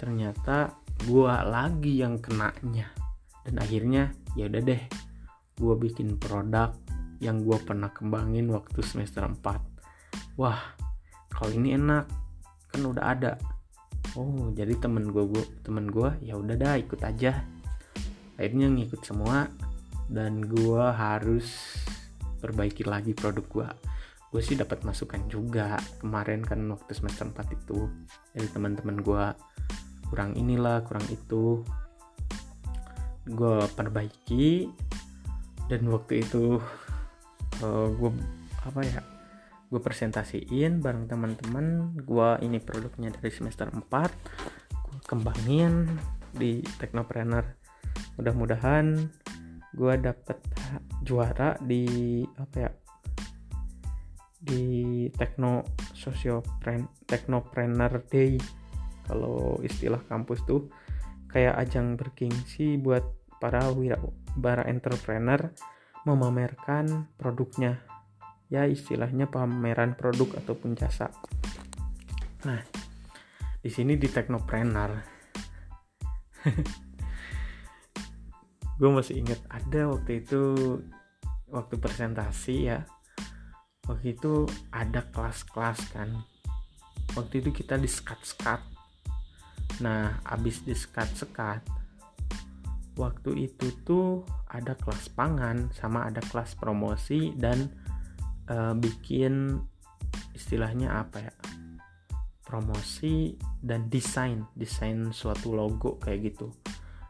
ternyata 0.00 0.72
gua 1.04 1.44
lagi 1.44 2.00
yang 2.00 2.16
kenanya. 2.16 2.88
Dan 3.44 3.60
akhirnya 3.60 4.16
ya 4.32 4.48
udah 4.48 4.62
deh 4.64 4.82
gua 5.60 5.76
bikin 5.76 6.16
produk 6.16 6.72
yang 7.20 7.44
gua 7.44 7.60
pernah 7.60 7.92
kembangin 7.92 8.48
waktu 8.48 8.80
semester 8.80 9.28
4 9.28 9.76
wah 10.36 10.60
kalau 11.32 11.52
ini 11.52 11.76
enak 11.76 12.08
kan 12.72 12.80
udah 12.80 13.04
ada. 13.12 13.32
Oh 14.16 14.48
jadi 14.56 14.72
temen 14.80 15.12
gua, 15.12 15.28
gua 15.28 15.44
temen 15.60 15.92
gua 15.92 16.16
ya 16.24 16.40
udah 16.40 16.56
dah 16.56 16.80
ikut 16.80 17.00
aja. 17.04 17.44
Akhirnya 18.40 18.72
ngikut 18.72 19.04
semua 19.04 19.48
dan 20.08 20.44
gua 20.48 20.96
harus 20.96 21.76
perbaiki 22.38 22.84
lagi 22.86 23.12
produk 23.16 23.46
gue 23.46 23.68
gue 24.36 24.42
sih 24.42 24.58
dapat 24.58 24.82
masukan 24.84 25.24
juga. 25.30 25.78
Kemarin 26.02 26.44
kan 26.44 26.60
waktu 26.68 26.92
semester 26.92 27.24
4 27.24 27.56
itu 27.56 27.88
dari 28.34 28.48
teman-teman 28.50 29.00
gue 29.00 29.24
kurang 30.12 30.36
inilah 30.36 30.82
kurang 30.84 31.08
itu. 31.08 31.62
Gue 33.24 33.64
perbaiki 33.72 34.68
dan 35.72 35.88
waktu 35.88 36.20
itu 36.20 36.60
uh, 37.62 37.64
eh, 37.64 37.88
gue 37.96 38.10
apa 38.66 38.80
ya 38.84 39.00
gue 39.72 39.80
presentasiin 39.80 40.84
bareng 40.84 41.08
teman-teman. 41.08 41.96
Gue 42.04 42.36
ini 42.44 42.60
produknya 42.60 43.14
dari 43.14 43.30
semester 43.32 43.72
4 43.72 43.88
gue 44.84 45.00
kembangin 45.08 45.96
di 46.36 46.60
Technopreneur 46.76 47.56
mudah-mudahan 48.20 49.08
gue 49.76 49.94
dapet 50.00 50.36
juara 51.06 51.54
di 51.62 51.86
apa 52.34 52.56
ya 52.58 52.70
di 54.42 55.06
Tekno 55.14 55.62
Sosiopren 55.94 57.06
Teknopreneur 57.06 58.02
Day 58.10 58.34
kalau 59.06 59.62
istilah 59.62 60.02
kampus 60.10 60.42
tuh. 60.42 60.66
Kayak 61.30 61.68
ajang 61.68 62.00
bergengsi 62.00 62.80
buat 62.80 63.04
para 63.38 63.70
wira 63.70 64.00
para 64.34 64.66
entrepreneur 64.66 65.54
memamerkan 66.02 67.06
produknya. 67.18 67.82
Ya 68.50 68.66
istilahnya 68.66 69.30
pameran 69.30 69.98
produk 69.98 70.38
ataupun 70.42 70.78
jasa. 70.78 71.10
Nah 72.46 72.62
di 73.66 73.70
sini 73.74 73.98
di 73.98 74.06
Teknopreneur 74.06 74.94
gue 78.78 78.90
masih 78.94 79.18
inget 79.18 79.42
ada 79.50 79.90
waktu 79.90 80.22
itu 80.22 80.54
waktu 81.50 81.78
presentasi 81.78 82.70
ya 82.70 82.82
waktu 83.86 84.18
itu 84.18 84.46
ada 84.74 85.06
kelas-kelas 85.14 85.80
kan. 85.94 86.10
Waktu 87.14 87.40
itu 87.40 87.62
kita 87.62 87.78
di 87.78 87.86
sekat-sekat 87.86 88.60
nah 89.76 90.24
abis 90.24 90.64
di 90.64 90.72
sekat-sekat 90.72 91.60
waktu 92.96 93.44
itu 93.44 93.76
tuh 93.84 94.24
ada 94.48 94.72
kelas 94.72 95.12
pangan 95.12 95.68
sama 95.76 96.08
ada 96.08 96.24
kelas 96.24 96.56
promosi 96.56 97.36
dan 97.36 97.68
uh, 98.48 98.72
bikin 98.72 99.60
istilahnya 100.32 101.04
apa 101.04 101.28
ya 101.28 101.32
promosi 102.40 103.36
dan 103.60 103.92
desain 103.92 104.48
desain 104.56 105.12
suatu 105.12 105.52
logo 105.52 106.00
kayak 106.00 106.32
gitu. 106.32 106.48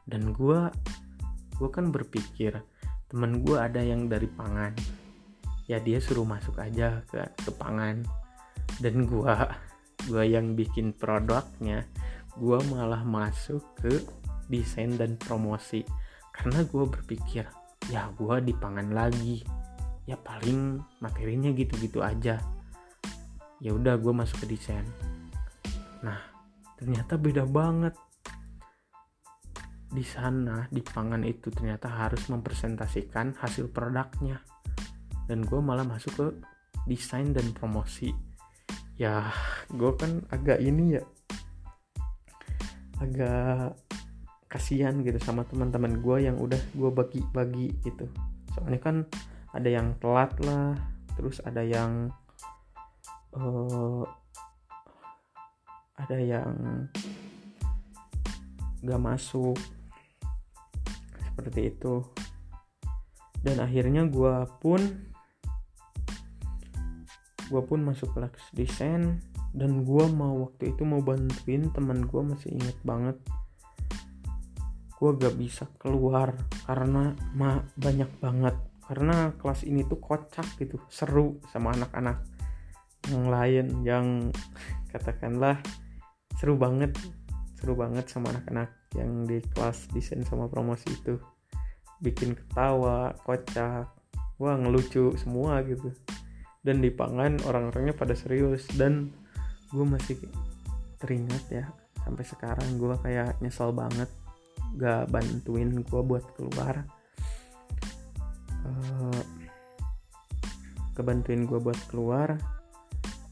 Dan 0.07 0.35
gue 0.35 0.61
gue 1.57 1.69
kan 1.71 1.95
berpikir 1.95 2.57
temen 3.17 3.41
gue 3.41 3.57
ada 3.57 3.81
yang 3.81 4.13
dari 4.13 4.29
pangan. 4.29 4.77
Ya 5.65 5.81
dia 5.81 5.97
suruh 6.05 6.29
masuk 6.29 6.61
aja 6.61 7.01
ke 7.09 7.25
ke 7.33 7.49
pangan. 7.57 8.05
Dan 8.77 9.09
gue 9.09 9.33
gue 10.05 10.25
yang 10.29 10.53
bikin 10.53 10.93
produknya 10.93 11.89
gue 12.37 12.61
malah 12.69 13.01
masuk 13.09 13.65
ke 13.81 14.05
desain 14.53 15.01
dan 15.01 15.17
promosi. 15.17 15.81
Karena 16.29 16.61
gue 16.69 16.85
berpikir 16.85 17.49
ya 17.89 18.13
gue 18.13 18.37
di 18.45 18.53
pangan 18.53 18.93
lagi. 18.93 19.41
Ya 20.05 20.21
paling 20.21 20.85
materinya 21.01 21.49
gitu-gitu 21.57 22.05
aja. 22.05 22.37
Ya 23.65 23.71
udah 23.73 23.97
gue 23.97 24.13
masuk 24.13 24.45
ke 24.45 24.61
desain. 24.61 24.85
Nah 26.05 26.21
ternyata 26.77 27.17
beda 27.17 27.49
banget 27.49 27.97
di 29.87 30.03
sana 30.03 30.67
di 30.69 30.83
pangan 30.83 31.23
itu 31.23 31.49
ternyata 31.55 31.87
harus 31.87 32.27
mempresentasikan 32.27 33.39
hasil 33.39 33.71
produknya. 33.71 34.43
Dan 35.27 35.43
gue 35.43 35.59
malah 35.59 35.87
masuk 35.87 36.13
ke 36.15 36.27
desain 36.87 37.31
dan 37.35 37.51
promosi. 37.55 38.15
Ya 38.97 39.31
gue 39.71 39.93
kan 39.99 40.25
agak 40.33 40.63
ini 40.63 40.99
ya 40.99 41.03
agak 42.97 43.77
kasihan 44.49 44.97
gitu 45.05 45.21
sama 45.21 45.45
teman-teman 45.45 46.01
gue 46.01 46.17
yang 46.31 46.39
udah 46.41 46.61
gue 46.73 46.91
bagi-bagi 46.91 47.77
gitu. 47.85 48.09
Soalnya 48.57 48.81
kan 48.81 48.97
ada 49.53 49.69
yang 49.69 49.97
telat 50.01 50.33
lah 50.45 50.77
terus 51.17 51.41
ada 51.45 51.65
yang 51.65 52.13
uh, 53.37 54.05
ada 55.97 56.19
yang 56.21 56.53
gak 58.85 59.01
masuk 59.01 59.57
seperti 61.37 61.69
itu. 61.69 62.01
Dan 63.45 63.61
akhirnya 63.61 64.09
gue 64.09 64.49
pun 64.65 64.81
gue 67.47 67.63
pun 67.63 67.79
masuk 67.85 68.17
kelas 68.17 68.33
desain 68.57 69.21
dan 69.53 69.85
gue 69.85 70.05
mau 70.11 70.49
waktu 70.49 70.75
itu 70.75 70.83
mau 70.83 71.05
bantuin 71.05 71.69
teman 71.77 72.09
gue 72.09 72.23
masih 72.25 72.57
inget 72.57 72.81
banget. 72.81 73.21
Gue 74.97 75.13
gak 75.21 75.37
bisa 75.37 75.69
keluar 75.77 76.33
karena 76.65 77.13
ma 77.37 77.61
banyak 77.77 78.09
banget. 78.17 78.57
Karena 78.89 79.37
kelas 79.37 79.69
ini 79.69 79.85
tuh 79.85 80.01
kocak 80.01 80.57
gitu 80.57 80.81
seru 80.89 81.37
sama 81.53 81.77
anak-anak. 81.77 82.25
Yang 83.13 83.25
lain 83.29 83.67
yang 83.85 84.07
katakanlah 84.97 85.61
seru 86.41 86.57
banget 86.57 86.97
seru 87.57 87.77
banget 87.77 88.09
sama 88.13 88.33
anak-anak 88.33 88.76
yang 88.95 89.27
di 89.27 89.43
kelas 89.57 89.91
desain 89.91 90.23
sama 90.23 90.47
promosi 90.47 90.87
itu. 90.93 91.19
Bikin 91.99 92.37
ketawa 92.37 93.17
kocak. 93.27 93.91
Wah 94.37 94.55
ngelucu 94.55 95.17
semua 95.19 95.65
gitu. 95.65 95.91
Dan 96.63 96.85
di 96.85 96.93
pangan 96.93 97.43
orang-orangnya 97.49 97.97
pada 97.97 98.15
serius. 98.15 98.69
Dan 98.77 99.11
gue 99.75 99.83
masih 99.83 100.21
teringat 101.03 101.45
ya 101.51 101.67
sampai 102.07 102.23
sekarang 102.23 102.79
gue 102.79 102.95
kayak 103.03 103.35
nyesel 103.43 103.75
banget 103.75 104.07
gak 104.79 105.11
bantuin 105.11 105.83
gue 105.83 106.03
buat 106.07 106.23
keluar. 106.39 106.87
Uh, 108.63 109.23
kebantuin 110.95 111.45
gue 111.45 111.59
buat 111.59 111.79
keluar. 111.91 112.39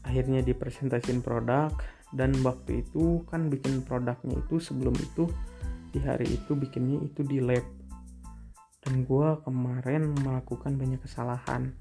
Akhirnya 0.05 0.43
dipresentasin 0.45 1.23
produk 1.23 1.73
dan 2.15 2.31
waktu 2.47 2.81
itu 2.87 3.27
kan 3.27 3.51
bikin 3.51 3.83
produknya 3.83 4.39
itu 4.39 4.55
sebelum 4.55 4.95
itu 4.95 5.27
di 5.91 5.99
hari 5.99 6.31
itu 6.31 6.55
bikinnya 6.55 7.03
itu 7.03 7.21
di 7.27 7.43
lab. 7.43 7.63
Dan 8.79 9.03
gue 9.03 9.27
kemarin 9.43 10.15
melakukan 10.23 10.79
banyak 10.79 11.03
kesalahan. 11.03 11.75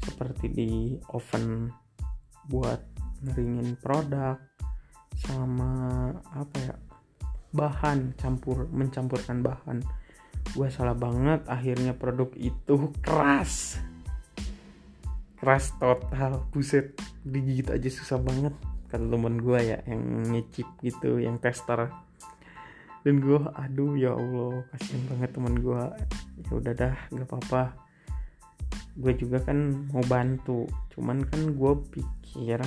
Seperti 0.00 0.46
di 0.52 0.72
oven 1.12 1.72
buat 2.52 2.80
ngeringin 3.24 3.76
produk 3.80 4.40
sama 5.20 6.08
apa 6.32 6.56
ya 6.56 6.74
bahan 7.52 8.16
campur 8.16 8.68
mencampurkan 8.68 9.40
bahan. 9.40 9.80
Gue 10.52 10.68
salah 10.72 10.96
banget 10.96 11.44
akhirnya 11.48 11.96
produk 11.96 12.32
itu 12.36 12.92
keras. 13.00 13.80
Keras 15.40 15.72
total 15.80 16.44
buset 16.52 16.96
digigit 17.24 17.68
aja 17.68 17.88
susah 17.88 18.20
banget 18.20 18.52
kata 18.90 19.06
teman 19.06 19.38
gue 19.38 19.58
ya 19.62 19.78
yang 19.86 20.02
ngecip 20.34 20.66
gitu 20.82 21.22
yang 21.22 21.38
tester. 21.38 21.88
Dan 23.00 23.22
gue 23.24 23.40
aduh 23.56 23.96
ya 23.96 24.12
allah 24.12 24.60
kasihan 24.74 25.02
banget 25.08 25.30
teman 25.32 25.54
gue 25.56 25.82
ya 26.44 26.52
udah 26.52 26.74
dah 26.74 26.96
gak 27.14 27.26
apa-apa. 27.30 27.62
Gue 28.98 29.14
juga 29.16 29.40
kan 29.40 29.88
mau 29.94 30.04
bantu 30.04 30.66
cuman 30.92 31.24
kan 31.24 31.54
gue 31.54 31.72
pikir 31.94 32.60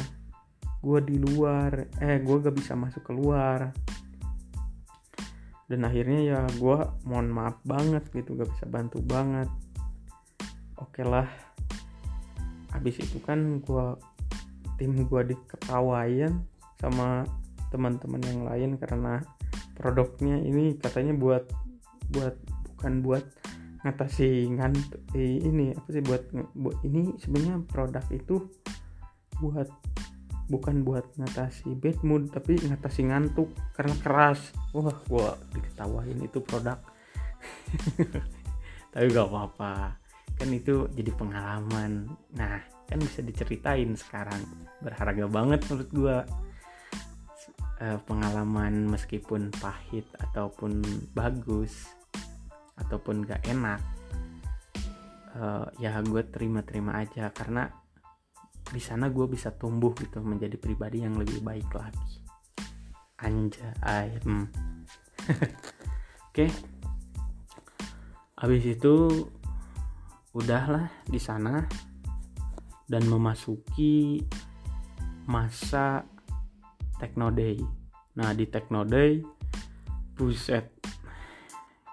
gue 0.83 0.99
di 1.05 1.15
luar 1.21 1.91
eh 2.01 2.17
gue 2.23 2.35
gak 2.39 2.55
bisa 2.55 2.73
masuk 2.73 3.03
keluar. 3.05 3.75
Dan 5.69 5.85
akhirnya 5.85 6.19
ya 6.23 6.39
gue 6.55 6.77
mohon 7.05 7.29
maaf 7.29 7.59
banget 7.67 8.07
gitu 8.15 8.33
gak 8.33 8.49
bisa 8.49 8.65
bantu 8.65 9.03
banget. 9.03 9.51
Oke 10.79 11.05
lah 11.05 11.27
habis 12.73 12.97
itu 12.97 13.21
kan 13.21 13.61
gue 13.61 13.85
tim 14.79 14.93
gue 14.95 15.21
diketawain 15.35 16.33
sama 16.79 17.23
teman-teman 17.69 18.21
yang 18.21 18.41
lain 18.45 18.71
karena 18.77 19.23
produknya 19.73 20.37
ini 20.41 20.77
katanya 20.77 21.17
buat 21.17 21.49
buat 22.13 22.35
bukan 22.73 23.01
buat 23.01 23.25
ngatasi 23.83 24.47
ngantuk 24.53 25.01
ini 25.17 25.75
apa 25.75 25.89
sih 25.91 26.03
buat 26.05 26.23
buat 26.55 26.77
ini 26.87 27.19
sebenarnya 27.19 27.65
produk 27.67 28.05
itu 28.13 28.47
buat 29.41 29.67
bukan 30.51 30.83
buat 30.83 31.07
ngatasi 31.15 31.75
bad 31.79 31.99
mood 32.03 32.31
tapi 32.31 32.59
ngatasi 32.59 33.07
ngantuk 33.07 33.51
karena 33.75 33.95
keras. 34.03 34.39
Wah 34.75 34.95
gua 35.07 35.39
diketawain 35.55 36.19
itu 36.19 36.43
produk. 36.43 36.79
Tapi 38.93 39.05
gak 39.09 39.25
apa-apa. 39.25 39.97
Kan 40.37 40.49
itu 40.53 40.85
jadi 40.93 41.11
pengalaman. 41.15 42.11
Nah 42.35 42.61
kan 42.89 42.99
bisa 42.99 43.19
diceritain 43.23 43.93
sekarang. 43.95 44.41
Berharga 44.83 45.25
banget 45.27 45.61
menurut 45.69 45.89
gua. 45.93 46.17
Eh, 47.83 47.99
pengalaman 48.07 48.87
meskipun 48.87 49.51
pahit 49.59 50.07
ataupun 50.15 50.79
bagus 51.11 51.91
ataupun 52.79 53.27
gak 53.27 53.43
enak 53.49 53.81
uh, 55.37 55.67
ya 55.81 55.99
gue 55.99 56.21
terima-terima 56.29 57.01
aja. 57.01 57.33
Karena 57.33 57.67
di 58.63 58.81
sana 58.81 59.09
gue 59.11 59.25
bisa 59.27 59.53
tumbuh 59.53 59.93
gitu 59.97 60.21
menjadi 60.23 60.57
pribadi 60.57 61.03
yang 61.03 61.17
lebih 61.17 61.41
baik 61.43 61.69
lagi. 61.75 62.23
Anja 63.23 63.71
hmm. 63.83 64.27
oke. 64.27 64.47
Okay. 66.33 66.49
habis 68.33 68.63
itu 68.67 69.27
udahlah 70.35 70.91
di 71.07 71.15
sana 71.21 71.63
dan 72.93 73.09
memasuki 73.09 74.21
masa 75.25 76.05
Techno 77.01 77.33
Day. 77.33 77.57
Nah 78.13 78.37
di 78.37 78.45
Techno 78.45 78.85
Day, 78.85 79.17
buset 80.13 80.69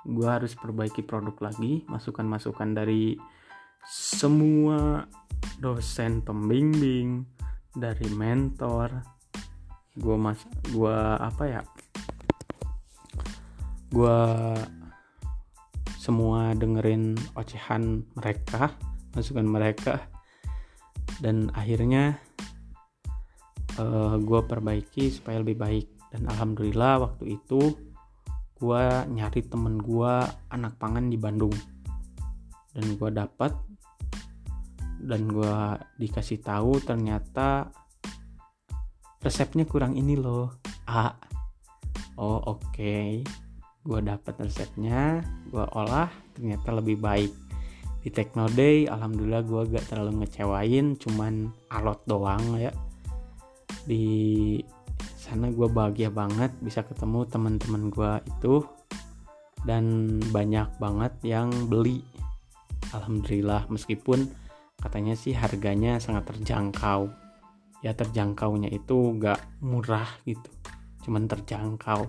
gue 0.04 0.28
harus 0.28 0.52
perbaiki 0.52 1.00
produk 1.04 1.48
lagi 1.48 1.88
masukan-masukan 1.88 2.76
dari 2.76 3.16
semua 3.88 5.08
dosen 5.56 6.20
pembimbing 6.20 7.24
dari 7.72 8.08
mentor. 8.12 8.92
Gue 9.96 10.16
mas 10.20 10.44
gue 10.68 10.98
apa 11.16 11.44
ya? 11.48 11.62
Gue 13.88 14.20
semua 15.96 16.52
dengerin 16.52 17.16
ocehan 17.36 18.04
mereka 18.20 18.76
masukan 19.16 19.48
mereka 19.48 20.09
dan 21.20 21.52
akhirnya 21.52 22.16
uh, 23.76 23.84
eh, 23.84 24.14
gue 24.18 24.40
perbaiki 24.44 25.12
supaya 25.12 25.44
lebih 25.44 25.60
baik. 25.60 25.86
Dan 26.10 26.26
alhamdulillah 26.26 27.06
waktu 27.06 27.38
itu 27.38 27.70
gue 28.60 28.84
nyari 29.14 29.40
temen 29.46 29.78
gue 29.78 30.14
anak 30.50 30.80
pangan 30.80 31.06
di 31.12 31.20
Bandung. 31.20 31.54
Dan 32.74 32.96
gue 32.96 33.10
dapat 33.12 33.52
dan 35.00 35.28
gue 35.32 35.56
dikasih 35.96 36.44
tahu 36.44 36.76
ternyata 36.84 37.72
resepnya 39.24 39.64
kurang 39.64 39.96
ini 39.96 40.12
loh 40.12 40.60
ah 40.88 41.16
oh 42.20 42.36
oke. 42.56 42.60
Okay. 42.76 43.24
gue 43.80 44.00
dapat 44.04 44.44
resepnya 44.44 45.24
gue 45.48 45.64
olah 45.72 46.12
ternyata 46.36 46.68
lebih 46.76 47.00
baik 47.00 47.32
di 48.00 48.08
Techno 48.08 48.48
Day 48.48 48.88
alhamdulillah 48.88 49.44
gue 49.44 49.62
gak 49.76 49.92
terlalu 49.92 50.24
ngecewain 50.24 50.96
cuman 50.96 51.52
alot 51.68 52.00
doang 52.08 52.56
ya. 52.56 52.72
Di 53.84 54.56
sana 55.20 55.52
gue 55.52 55.68
bahagia 55.68 56.08
banget 56.08 56.50
bisa 56.64 56.80
ketemu 56.84 57.28
teman-teman 57.28 57.92
gue 57.92 58.12
itu 58.24 58.54
dan 59.68 60.16
banyak 60.32 60.68
banget 60.80 61.12
yang 61.22 61.52
beli. 61.68 62.00
Alhamdulillah 62.96 63.68
meskipun 63.68 64.26
katanya 64.80 65.12
sih 65.12 65.36
harganya 65.36 66.00
sangat 66.00 66.32
terjangkau. 66.32 67.12
Ya 67.80 67.92
terjangkaunya 67.96 68.68
itu 68.72 69.16
gak 69.20 69.40
murah 69.60 70.08
gitu 70.24 70.48
cuman 71.04 71.24
terjangkau. 71.28 72.08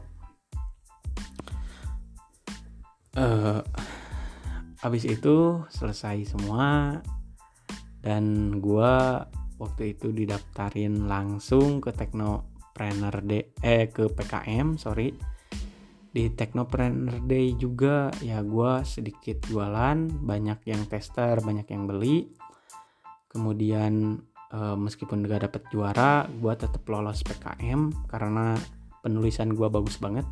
Uh, 3.11 3.59
habis 4.81 5.05
itu 5.05 5.61
selesai 5.69 6.33
semua 6.33 6.99
dan 8.01 8.57
gue 8.57 8.93
waktu 9.61 9.93
itu 9.93 10.09
didaftarin 10.09 11.05
langsung 11.05 11.77
ke 11.81 11.93
Tekno 11.93 12.51
Technopreneur 12.71 13.15
Day 13.21 13.51
eh 13.61 13.85
ke 13.91 14.09
PKM 14.09 14.79
sorry. 14.79 15.13
Di 16.11 16.27
Technopreneur 16.33 17.23
Day 17.23 17.55
juga 17.55 18.09
ya 18.25 18.41
gue 18.41 18.71
sedikit 18.83 19.43
jualan 19.47 20.09
banyak 20.25 20.59
yang 20.65 20.81
tester 20.89 21.37
banyak 21.45 21.67
yang 21.69 21.85
beli. 21.85 22.31
Kemudian 23.29 24.19
uh, 24.51 24.75
meskipun 24.75 25.23
gak 25.29 25.51
dapet 25.51 25.63
juara 25.69 26.25
gue 26.27 26.53
tetap 26.57 26.83
lolos 26.89 27.21
PKM 27.21 28.09
karena 28.09 28.57
penulisan 29.05 29.53
gue 29.53 29.67
bagus 29.69 30.01
banget 30.01 30.25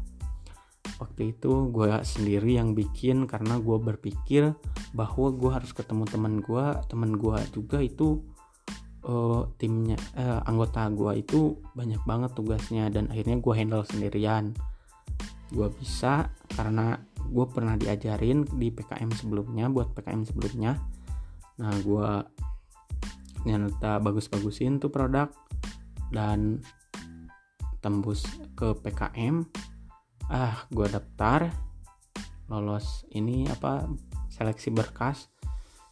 waktu 1.00 1.32
itu 1.32 1.72
gue 1.72 1.90
sendiri 2.04 2.60
yang 2.60 2.76
bikin 2.76 3.24
karena 3.24 3.56
gue 3.58 3.78
berpikir 3.80 4.52
bahwa 4.92 5.32
gue 5.32 5.52
harus 5.52 5.72
ketemu 5.72 6.04
teman 6.06 6.44
gue 6.44 6.66
teman 6.92 7.16
gue 7.16 7.40
juga 7.56 7.80
itu 7.80 8.20
uh, 9.08 9.48
timnya 9.56 9.96
uh, 10.20 10.44
anggota 10.44 10.84
gue 10.92 11.24
itu 11.24 11.56
banyak 11.72 12.02
banget 12.04 12.32
tugasnya 12.36 12.92
dan 12.92 13.08
akhirnya 13.08 13.40
gue 13.40 13.54
handle 13.56 13.86
sendirian. 13.88 14.52
Gue 15.50 15.72
bisa 15.80 16.30
karena 16.54 17.00
gue 17.30 17.46
pernah 17.50 17.80
diajarin 17.80 18.46
di 18.58 18.70
PKM 18.70 19.10
sebelumnya 19.16 19.72
buat 19.72 19.96
PKM 19.96 20.22
sebelumnya. 20.28 20.78
Nah 21.62 21.74
gue 21.80 22.10
nyata 23.48 24.04
bagus-bagusin 24.04 24.84
tuh 24.84 24.92
produk 24.92 25.32
dan 26.12 26.60
tembus 27.80 28.28
ke 28.60 28.76
PKM 28.84 29.48
ah 30.30 30.66
gue 30.70 30.86
daftar 30.86 31.50
lolos 32.50 33.06
ini 33.14 33.50
apa 33.50 33.86
seleksi 34.30 34.70
berkas 34.74 35.30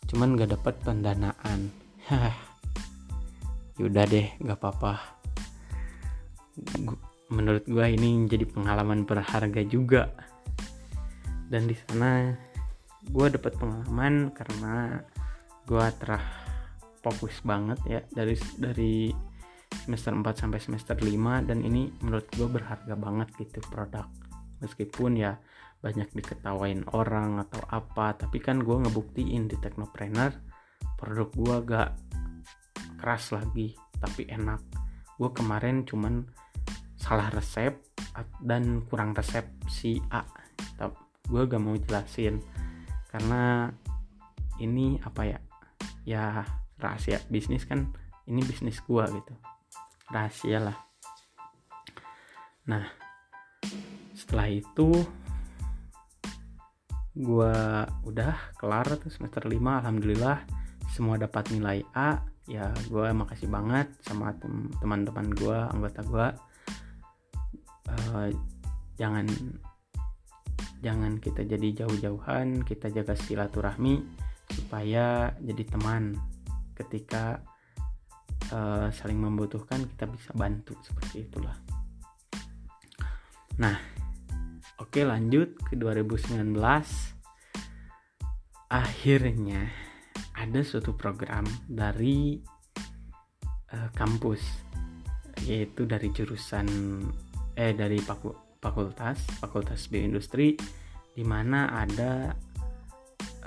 cuman 0.07 0.39
gak 0.39 0.55
dapet 0.55 0.75
pendanaan. 0.81 1.69
Yaudah 3.77 4.05
deh 4.07 4.27
gak 4.39 4.57
apa-apa. 4.57 5.19
Menurut 7.27 7.67
gue 7.67 7.85
ini 7.91 8.23
jadi 8.25 8.47
pengalaman 8.47 9.03
berharga 9.03 9.61
juga. 9.67 10.15
Dan 11.51 11.67
di 11.67 11.75
sana 11.75 12.31
gue 13.03 13.27
dapat 13.27 13.55
pengalaman 13.59 14.31
karena 14.31 15.03
gue 15.67 15.85
terah 15.99 16.23
fokus 17.03 17.39
banget 17.43 17.79
ya 17.87 18.01
dari 18.11 18.35
dari 18.59 19.11
semester 19.83 20.11
4 20.11 20.23
sampai 20.35 20.59
semester 20.59 20.95
5 20.99 21.47
dan 21.47 21.63
ini 21.63 21.87
menurut 22.03 22.27
gue 22.35 22.47
berharga 22.47 22.95
banget 22.99 23.31
gitu 23.39 23.63
produk 23.71 24.07
meskipun 24.61 25.19
ya 25.19 25.37
banyak 25.77 26.09
diketawain 26.09 26.89
orang 26.97 27.37
atau 27.45 27.61
apa 27.69 28.17
tapi 28.17 28.41
kan 28.41 28.65
gue 28.65 28.75
ngebuktiin 28.81 29.45
di 29.45 29.55
Technopreneur 29.61 30.33
produk 30.97 31.29
gue 31.29 31.55
gak 31.69 31.89
keras 32.97 33.29
lagi 33.29 33.77
tapi 34.01 34.25
enak. 34.25 34.61
Gue 35.17 35.29
kemarin 35.33 35.85
cuman 35.85 36.25
salah 36.97 37.29
resep 37.29 37.77
dan 38.41 38.81
kurang 38.89 39.13
resep 39.13 39.45
si 39.69 40.01
A. 40.09 40.25
Gue 41.29 41.45
gak 41.45 41.61
mau 41.61 41.77
jelasin 41.77 42.41
karena 43.13 43.69
ini 44.57 44.97
apa 45.05 45.21
ya 45.23 45.39
ya 46.07 46.41
rahasia 46.81 47.21
bisnis 47.29 47.69
kan 47.69 47.93
ini 48.25 48.41
bisnis 48.41 48.81
gue 48.81 49.05
gitu. 49.13 49.33
Rahasia 50.09 50.57
lah. 50.71 50.77
Nah 52.65 53.06
setelah 54.27 54.51
itu 54.51 54.91
gue 57.15 57.55
udah 58.03 58.35
kelar 58.59 58.83
tuh 58.99 59.07
semester 59.07 59.47
5 59.47 59.55
alhamdulillah. 59.55 60.43
Semua 60.91 61.15
dapat 61.15 61.47
nilai 61.55 61.79
A. 61.95 62.19
Ya 62.43 62.75
gue 62.91 63.07
makasih 63.15 63.47
banget 63.47 63.87
sama 64.03 64.35
teman-teman 64.83 65.31
gue 65.31 65.55
anggota 65.71 66.03
gue 66.03 66.27
uh, 67.87 68.27
jangan 68.99 69.31
jangan 70.83 71.23
kita 71.23 71.47
jadi 71.47 71.83
jauh-jauhan 71.87 72.67
kita 72.67 72.91
jaga 72.91 73.15
silaturahmi 73.15 74.03
supaya 74.51 75.31
jadi 75.39 75.63
teman. 75.71 76.19
Ketika 76.75 77.39
uh, 78.51 78.91
saling 78.91 79.23
membutuhkan 79.23 79.87
kita 79.95 80.03
bisa 80.11 80.35
bantu 80.35 80.75
seperti 80.83 81.31
itulah. 81.31 81.55
Nah 83.55 83.96
oke 84.81 85.01
lanjut 85.03 85.57
ke 85.67 85.73
2019 85.75 86.57
akhirnya 88.67 89.71
ada 90.37 90.59
suatu 90.61 90.93
program 90.93 91.45
dari 91.65 92.37
uh, 93.73 93.89
kampus 93.95 94.41
yaitu 95.45 95.85
dari 95.85 96.09
jurusan 96.11 96.67
eh 97.57 97.73
dari 97.73 98.01
Paku 98.01 98.33
fakultas 98.57 99.21
fakultas 99.39 99.89
bioindustri 99.89 100.57
di 101.17 101.23
mana 101.25 101.73
ada 101.73 102.33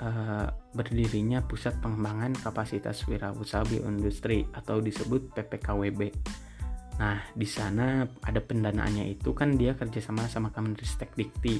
uh, 0.01 0.47
berdirinya 0.75 1.45
pusat 1.45 1.77
pengembangan 1.79 2.35
kapasitas 2.35 3.05
wirausaha 3.07 3.63
bioindustri 3.63 4.43
atau 4.51 4.83
disebut 4.83 5.31
PPKWB. 5.31 6.11
Nah, 7.01 7.17
di 7.33 7.49
sana 7.49 8.05
ada 8.21 8.37
pendanaannya 8.37 9.09
itu 9.09 9.33
kan 9.33 9.57
dia 9.57 9.73
kerjasama 9.73 10.29
sama 10.29 10.53
Kemenristek 10.53 11.17
Dikti 11.17 11.57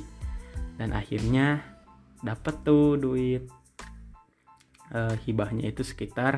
dan 0.77 0.93
akhirnya 0.93 1.65
dapat 2.21 2.62
tuh 2.62 3.01
duit. 3.01 3.49
Uh, 4.91 5.15
hibahnya 5.23 5.71
itu 5.71 5.82
sekitar 5.82 6.38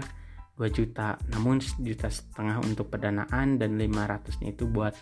2 0.55 0.69
juta. 0.71 1.19
Namun 1.33 1.59
juta 1.81 2.07
setengah 2.07 2.61
untuk 2.63 2.93
pendanaan 2.93 3.57
dan 3.57 3.75
500 3.75 4.45
nya 4.45 4.53
itu 4.53 4.69
buat 4.69 4.93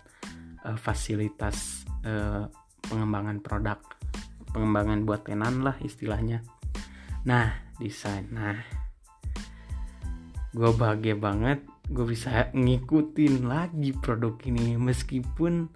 uh, 0.66 0.74
fasilitas 0.74 1.86
uh, 2.02 2.48
pengembangan 2.88 3.38
produk. 3.44 3.78
Pengembangan 4.50 5.04
buat 5.04 5.28
tenan 5.28 5.62
lah 5.62 5.76
istilahnya. 5.84 6.42
Nah 7.28 7.62
desain 7.82 8.30
nah 8.30 8.54
gue 10.52 10.70
bahagia 10.76 11.18
banget 11.18 11.64
gue 11.92 12.06
bisa 12.08 12.48
ngikutin 12.56 13.44
lagi 13.44 13.92
produk 13.92 14.34
ini. 14.48 14.80
Meskipun 14.80 15.68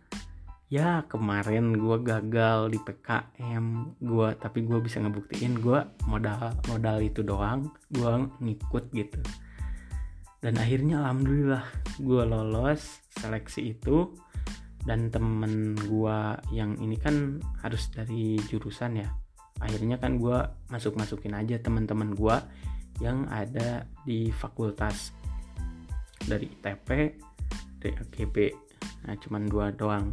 ya 0.73 1.05
kemarin 1.07 1.77
gue 1.77 1.97
gagal 2.03 2.75
di 2.75 2.79
PKM 2.83 3.67
gue 4.03 4.29
tapi 4.41 4.67
gue 4.67 4.83
bisa 4.83 4.99
ngebuktiin 4.99 5.63
gue 5.63 5.79
modal 6.11 6.59
modal 6.67 6.99
itu 6.99 7.23
doang 7.23 7.71
gue 7.93 8.13
ngikut 8.43 8.91
gitu. 8.97 9.21
Dan 10.43 10.59
akhirnya 10.59 11.05
alhamdulillah 11.07 11.65
gue 12.03 12.23
lolos 12.27 13.05
seleksi 13.15 13.77
itu 13.77 14.11
dan 14.87 15.11
temen 15.11 15.75
gua 15.91 16.39
yang 16.55 16.79
ini 16.79 16.95
kan 16.97 17.43
harus 17.61 17.91
dari 17.91 18.39
jurusan 18.47 19.03
ya. 19.03 19.11
Akhirnya 19.59 19.99
kan 19.99 20.17
gua 20.23 20.55
masuk 20.71 20.95
masukin 20.95 21.35
aja 21.35 21.59
teman-teman 21.59 22.15
gua 22.15 22.47
yang 23.03 23.27
ada 23.29 23.85
di 24.07 24.31
fakultas 24.33 25.13
dari 26.27 26.51
ITP 26.51 26.89
dari 27.81 27.93
AGB 27.95 28.37
nah 29.07 29.15
cuman 29.15 29.47
dua 29.47 29.71
doang. 29.71 30.11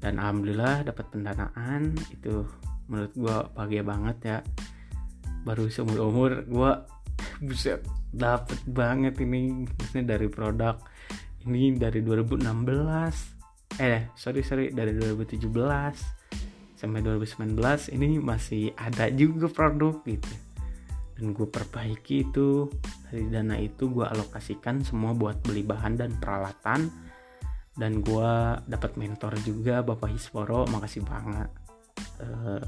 Dan 0.00 0.16
alhamdulillah 0.16 0.86
dapat 0.86 1.12
pendanaan. 1.12 1.92
Itu 2.14 2.46
menurut 2.88 3.12
gua 3.18 3.36
bahagia 3.52 3.82
banget 3.84 4.16
ya. 4.22 4.38
Baru 5.44 5.66
seumur 5.68 5.98
umur 6.08 6.30
gua 6.46 6.86
bisa 7.50 7.82
dapet 8.14 8.62
banget 8.70 9.18
ini. 9.20 9.66
Maksudnya 9.66 10.16
dari 10.16 10.30
produk 10.30 10.78
ini 11.44 11.72
dari 11.76 12.04
2016 12.04 13.80
eh 13.80 14.12
sorry 14.12 14.44
sorry 14.44 14.68
dari 14.74 14.92
2017 14.92 15.48
sampai 16.76 17.00
2019 17.00 17.56
ini 17.96 18.20
masih 18.20 18.76
ada 18.76 19.08
juga 19.08 19.48
produk 19.48 20.04
gitu 20.04 20.28
dan 21.20 21.36
gue 21.36 21.44
perbaiki 21.44 22.32
itu. 22.32 22.64
Dari 23.12 23.28
dana 23.28 23.60
itu 23.60 23.92
gue 23.92 24.08
alokasikan 24.08 24.80
semua 24.80 25.12
buat 25.12 25.36
beli 25.44 25.60
bahan 25.60 26.00
dan 26.00 26.16
peralatan. 26.16 26.88
Dan 27.76 28.00
gue 28.00 28.32
dapat 28.64 28.96
mentor 28.96 29.36
juga 29.44 29.84
Bapak 29.84 30.08
Hisporo 30.08 30.64
makasih 30.72 31.04
banget. 31.04 31.52
Uh, 32.16 32.64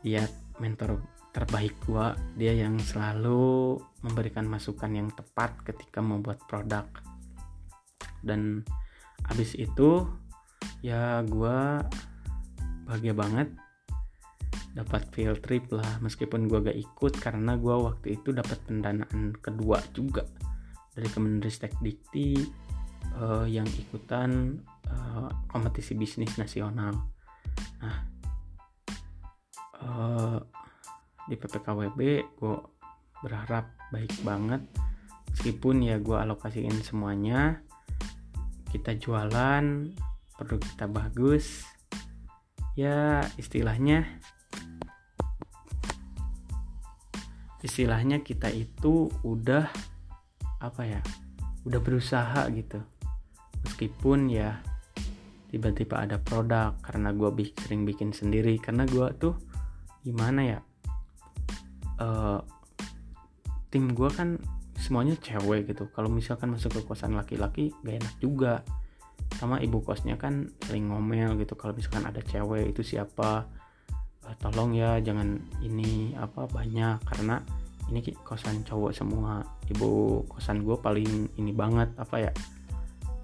dia 0.00 0.24
mentor 0.56 1.04
terbaik 1.30 1.76
gue 1.86 2.06
dia 2.34 2.56
yang 2.56 2.74
selalu 2.80 3.78
memberikan 4.02 4.48
masukan 4.48 4.90
yang 4.90 5.12
tepat 5.12 5.60
ketika 5.68 6.00
membuat 6.00 6.40
produk. 6.48 6.88
Dan 8.24 8.64
habis 9.28 9.52
itu 9.52 10.08
ya 10.80 11.20
gue 11.28 11.84
bahagia 12.88 13.12
banget 13.12 13.48
dapat 14.74 15.10
field 15.10 15.42
trip 15.42 15.70
lah. 15.74 15.98
Meskipun 16.02 16.46
gue 16.46 16.60
gak 16.62 16.78
ikut 16.78 17.14
karena 17.18 17.58
gue 17.58 17.74
waktu 17.74 18.20
itu 18.20 18.30
dapat 18.30 18.58
pendanaan 18.66 19.34
kedua 19.38 19.82
juga 19.94 20.26
dari 20.94 21.08
Kemenristek 21.10 21.78
Dikti 21.78 22.38
uh, 23.18 23.46
yang 23.46 23.66
ikutan 23.66 24.60
uh, 24.90 25.28
kompetisi 25.50 25.94
bisnis 25.94 26.34
nasional. 26.38 26.94
Nah 27.82 27.96
uh, 29.82 30.38
di 31.26 31.34
PPKWB 31.38 32.00
gue 32.38 32.56
berharap 33.22 33.70
baik 33.90 34.12
banget. 34.22 34.62
Meskipun 35.30 35.86
ya 35.86 35.96
gue 36.02 36.18
alokasiin 36.18 36.74
semuanya 36.82 37.62
kita 38.70 38.94
jualan 38.98 39.94
produk 40.38 40.62
kita 40.62 40.86
bagus 40.86 41.66
ya 42.78 43.20
istilahnya 43.34 44.06
istilahnya 47.60 48.24
kita 48.24 48.48
itu 48.48 49.12
udah 49.20 49.68
apa 50.60 50.82
ya 50.84 51.00
udah 51.68 51.80
berusaha 51.80 52.48
gitu. 52.52 52.80
Meskipun 53.64 54.32
ya 54.32 54.60
tiba-tiba 55.52 56.06
ada 56.06 56.16
produk 56.16 56.76
karena 56.80 57.12
gue 57.12 57.52
sering 57.60 57.84
bikin 57.84 58.16
sendiri. 58.16 58.56
Karena 58.56 58.88
gue 58.88 59.08
tuh 59.20 59.36
gimana 60.00 60.40
ya 60.40 60.58
uh, 62.00 62.40
tim 63.68 63.92
gue 63.92 64.08
kan 64.08 64.40
semuanya 64.80 65.16
cewek 65.20 65.68
gitu. 65.68 65.92
Kalau 65.92 66.08
misalkan 66.08 66.56
masuk 66.56 66.80
ke 66.80 66.82
kosan 66.88 67.12
laki-laki 67.12 67.76
gak 67.84 68.00
enak 68.00 68.14
juga. 68.20 68.54
Sama 69.36 69.60
ibu 69.60 69.84
kosnya 69.84 70.16
kan 70.16 70.48
sering 70.64 70.88
ngomel 70.88 71.36
gitu. 71.36 71.52
Kalau 71.60 71.76
misalkan 71.76 72.08
ada 72.08 72.24
cewek 72.24 72.72
itu 72.72 72.80
siapa 72.80 73.59
tolong 74.38 74.76
ya 74.76 75.02
jangan 75.02 75.40
ini 75.64 76.14
apa 76.14 76.46
banyak. 76.46 77.02
Karena 77.02 77.40
ini 77.90 78.00
kosan 78.22 78.62
cowok 78.62 78.92
semua. 78.94 79.42
Ibu 79.66 80.22
kosan 80.30 80.62
gue 80.62 80.76
paling 80.78 81.40
ini 81.40 81.50
banget 81.50 81.90
apa 81.98 82.30
ya 82.30 82.32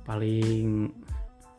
paling 0.06 0.90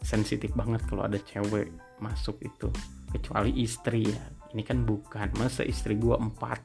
sensitif 0.04 0.52
banget 0.56 0.84
kalau 0.88 1.08
ada 1.08 1.20
cewek 1.22 1.72
masuk 2.04 2.36
itu. 2.44 2.68
Kecuali 3.14 3.56
istri 3.64 4.12
ya. 4.12 4.24
Ini 4.52 4.64
kan 4.68 4.84
bukan. 4.84 5.32
Masa 5.40 5.64
istri 5.64 5.96
gue 5.96 6.16
empat? 6.16 6.60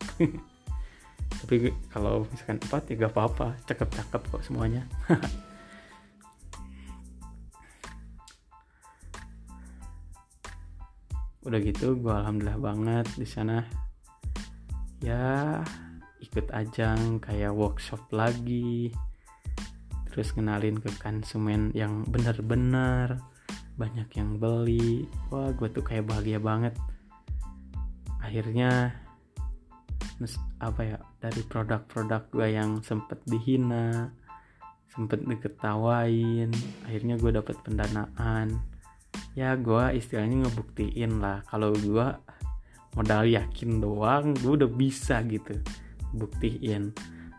Tapi 1.43 1.71
kalau 1.91 2.27
misalkan 2.29 2.59
empat 2.59 2.83
ya 2.91 3.07
gak 3.07 3.13
apa-apa. 3.15 3.49
Cakep-cakep 3.69 4.23
kok 4.33 4.43
semuanya 4.43 4.85
udah 11.43 11.59
gitu 11.59 11.99
gue 11.99 12.15
alhamdulillah 12.15 12.61
banget 12.63 13.07
di 13.19 13.27
sana. 13.27 13.67
Ya 15.03 15.59
ikut 16.23 16.51
ajang 16.55 17.19
kayak 17.19 17.51
workshop 17.51 17.99
lagi. 18.15 18.95
Terus 20.13 20.31
kenalin 20.31 20.79
ke 20.79 20.93
konsumen 21.03 21.75
yang 21.75 22.07
bener-bener 22.07 23.19
banyak 23.75 24.07
yang 24.15 24.39
beli. 24.39 25.11
Wah 25.35 25.51
gue 25.51 25.69
tuh 25.73 25.83
kayak 25.83 26.07
bahagia 26.07 26.39
banget. 26.39 26.79
Akhirnya 28.23 28.95
apa 30.63 30.81
ya 30.87 30.99
dari 31.19 31.43
produk-produk 31.43 32.23
gue 32.31 32.49
yang 32.55 32.79
sempet 32.87 33.19
dihina 33.27 34.15
sempet 34.93 35.25
diketawain 35.25 36.53
akhirnya 36.87 37.19
gue 37.19 37.31
dapet 37.35 37.57
pendanaan 37.67 38.61
ya 39.33 39.57
gue 39.57 39.97
istilahnya 39.97 40.49
ngebuktiin 40.49 41.21
lah. 41.21 41.45
Kalau 41.49 41.73
gue 41.73 42.07
modal 42.93 43.25
yakin 43.25 43.81
doang 43.81 44.37
gue 44.37 44.53
udah 44.53 44.71
bisa 44.71 45.25
gitu 45.25 45.57
buktiin 46.13 46.93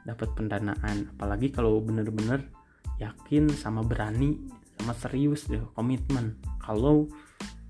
dapat 0.03 0.29
pendanaan. 0.33 1.13
Apalagi 1.17 1.53
kalau 1.53 1.79
bener-bener 1.79 2.49
yakin 2.97 3.49
sama 3.53 3.85
berani 3.85 4.41
sama 4.81 4.93
serius 4.97 5.45
deh 5.47 5.61
komitmen. 5.77 6.37
Kalau 6.57 7.07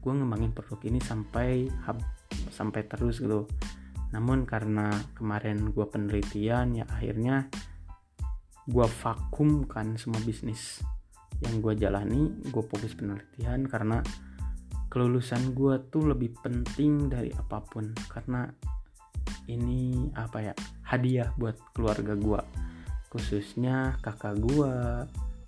gue 0.03 0.11
ngembangin 0.11 0.51
produk 0.51 0.79
ini 0.87 0.99
sampai 0.99 1.67
hub, 1.87 1.99
sampai 2.51 2.87
terus 2.87 3.19
gitu. 3.19 3.47
Namun 4.13 4.45
karena 4.45 4.93
kemarin 5.17 5.73
gue 5.73 5.85
penelitian 5.89 6.77
ya 6.77 6.85
akhirnya 6.87 7.49
gue 8.63 8.87
vakumkan 9.03 9.99
semua 9.99 10.23
bisnis 10.23 10.79
yang 11.43 11.59
gue 11.59 11.73
jalani 11.75 12.31
gue 12.47 12.63
fokus 12.63 12.95
penelitian 12.95 13.67
karena 13.67 13.99
kelulusan 14.87 15.51
gue 15.51 15.77
tuh 15.91 16.13
lebih 16.13 16.37
penting 16.39 17.11
dari 17.11 17.29
apa 17.33 17.59
pun. 17.65 17.91
Karena 18.07 18.47
ini 19.51 20.07
apa 20.15 20.39
ya 20.39 20.53
hadiah 20.87 21.31
buat 21.35 21.59
keluarga 21.75 22.15
gue 22.15 22.41
khususnya 23.11 23.93
kakak 24.01 24.41
gue 24.41 24.73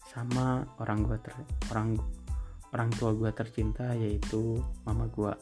sama 0.05 0.61
orang 0.77 1.01
gue 1.01 1.17
ter 1.17 1.33
orang 1.73 1.97
orang 2.75 2.89
tua 2.93 3.11
gue 3.17 3.31
tercinta 3.33 3.95
yaitu 3.97 4.61
mama 4.85 5.09
gue 5.09 5.33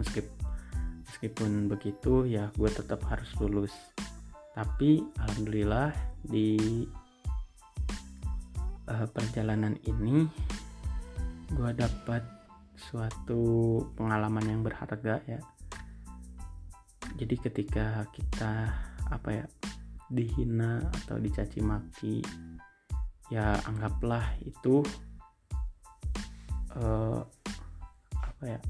meskipun 0.00 0.38
meskipun 1.04 1.66
begitu 1.66 2.24
ya 2.24 2.48
gue 2.54 2.70
tetap 2.70 3.02
harus 3.10 3.28
lulus. 3.42 3.74
Tapi 4.54 5.02
alhamdulillah 5.18 5.90
di 6.22 6.86
uh, 8.88 9.06
perjalanan 9.12 9.76
ini 9.84 10.24
gue 11.52 11.70
dapat 11.76 12.24
suatu 12.76 13.80
pengalaman 13.98 14.44
yang 14.48 14.60
berharga 14.64 15.20
ya. 15.28 15.40
Jadi 17.18 17.34
ketika 17.40 18.06
kita 18.12 18.72
apa 19.08 19.28
ya 19.32 19.46
dihina 20.08 20.80
atau 21.04 21.20
dicaci 21.20 21.60
maki 21.60 22.24
ya 23.28 23.60
anggaplah 23.68 24.24
itu 24.40 24.80
uh, 26.76 27.20
apa 28.16 28.44
ya 28.44 28.60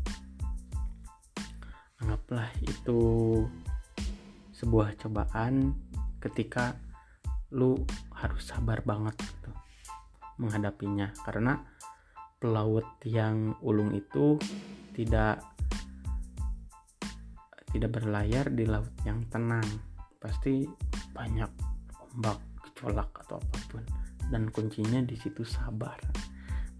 anggaplah 2.02 2.48
itu 2.62 3.02
sebuah 4.54 4.98
cobaan 4.98 5.78
ketika 6.18 6.74
lu 7.54 7.78
harus 8.10 8.50
sabar 8.50 8.82
banget 8.82 9.14
menghadapinya. 10.38 11.12
Karena 11.22 11.58
pelaut 12.38 12.86
yang 13.04 13.58
ulung 13.62 13.94
itu 13.94 14.38
tidak 14.94 15.42
tidak 17.68 17.90
berlayar 18.00 18.48
di 18.48 18.64
laut 18.64 18.90
yang 19.04 19.22
tenang. 19.28 19.66
Pasti 20.18 20.64
banyak 21.12 21.50
ombak 22.14 22.38
gejolak 22.64 23.10
atau 23.26 23.36
apa 23.38 23.58
pun. 23.68 23.84
Dan 24.28 24.48
kuncinya 24.48 25.04
di 25.04 25.14
situ 25.18 25.44
sabar. 25.44 25.98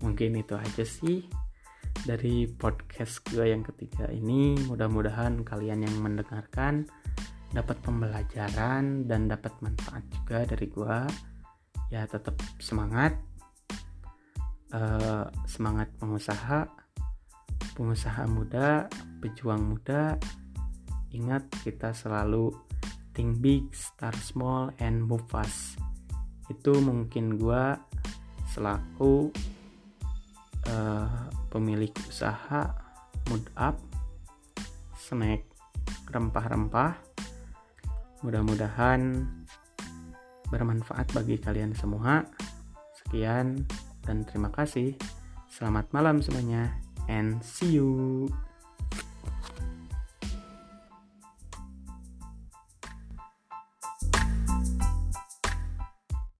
Mungkin 0.00 0.38
itu 0.38 0.54
aja 0.54 0.84
sih 0.86 1.26
dari 2.06 2.46
podcast 2.46 3.26
gue 3.28 3.50
yang 3.50 3.66
ketiga 3.66 4.08
ini. 4.08 4.54
Mudah-mudahan 4.64 5.42
kalian 5.42 5.84
yang 5.84 5.96
mendengarkan 5.98 6.86
dapat 7.52 7.80
pembelajaran 7.80 9.08
dan 9.08 9.24
dapat 9.24 9.52
manfaat 9.64 10.04
juga 10.12 10.44
dari 10.44 10.68
gue 10.68 10.96
ya 11.88 12.04
tetap 12.04 12.36
semangat 12.60 13.16
uh, 14.72 15.26
semangat 15.48 15.92
pengusaha 16.00 16.68
pengusaha 17.74 18.26
muda 18.26 18.90
pejuang 19.22 19.74
muda 19.76 20.18
Ingat 21.08 21.48
kita 21.64 21.96
selalu 21.96 22.52
think 23.16 23.40
big, 23.40 23.72
start 23.72 24.16
small, 24.20 24.68
and 24.76 25.00
move 25.00 25.24
fast. 25.32 25.80
Itu 26.52 26.84
mungkin 26.84 27.40
gue 27.40 27.64
selaku 28.52 29.32
uh, 30.68 31.20
pemilik 31.48 31.92
usaha 32.08 32.76
mood 33.32 33.44
up 33.56 33.80
snack 35.00 35.48
rempah-rempah. 36.12 37.00
Mudah-mudahan 38.20 39.24
bermanfaat 40.52 41.08
bagi 41.16 41.40
kalian 41.40 41.72
semua. 41.72 42.20
Sekian 43.00 43.64
dan 44.08 44.24
terima 44.24 44.48
kasih. 44.48 44.96
Selamat 45.52 45.92
malam 45.92 46.24
semuanya 46.24 46.72
and 47.12 47.44
see 47.44 47.76
you. 47.76 48.24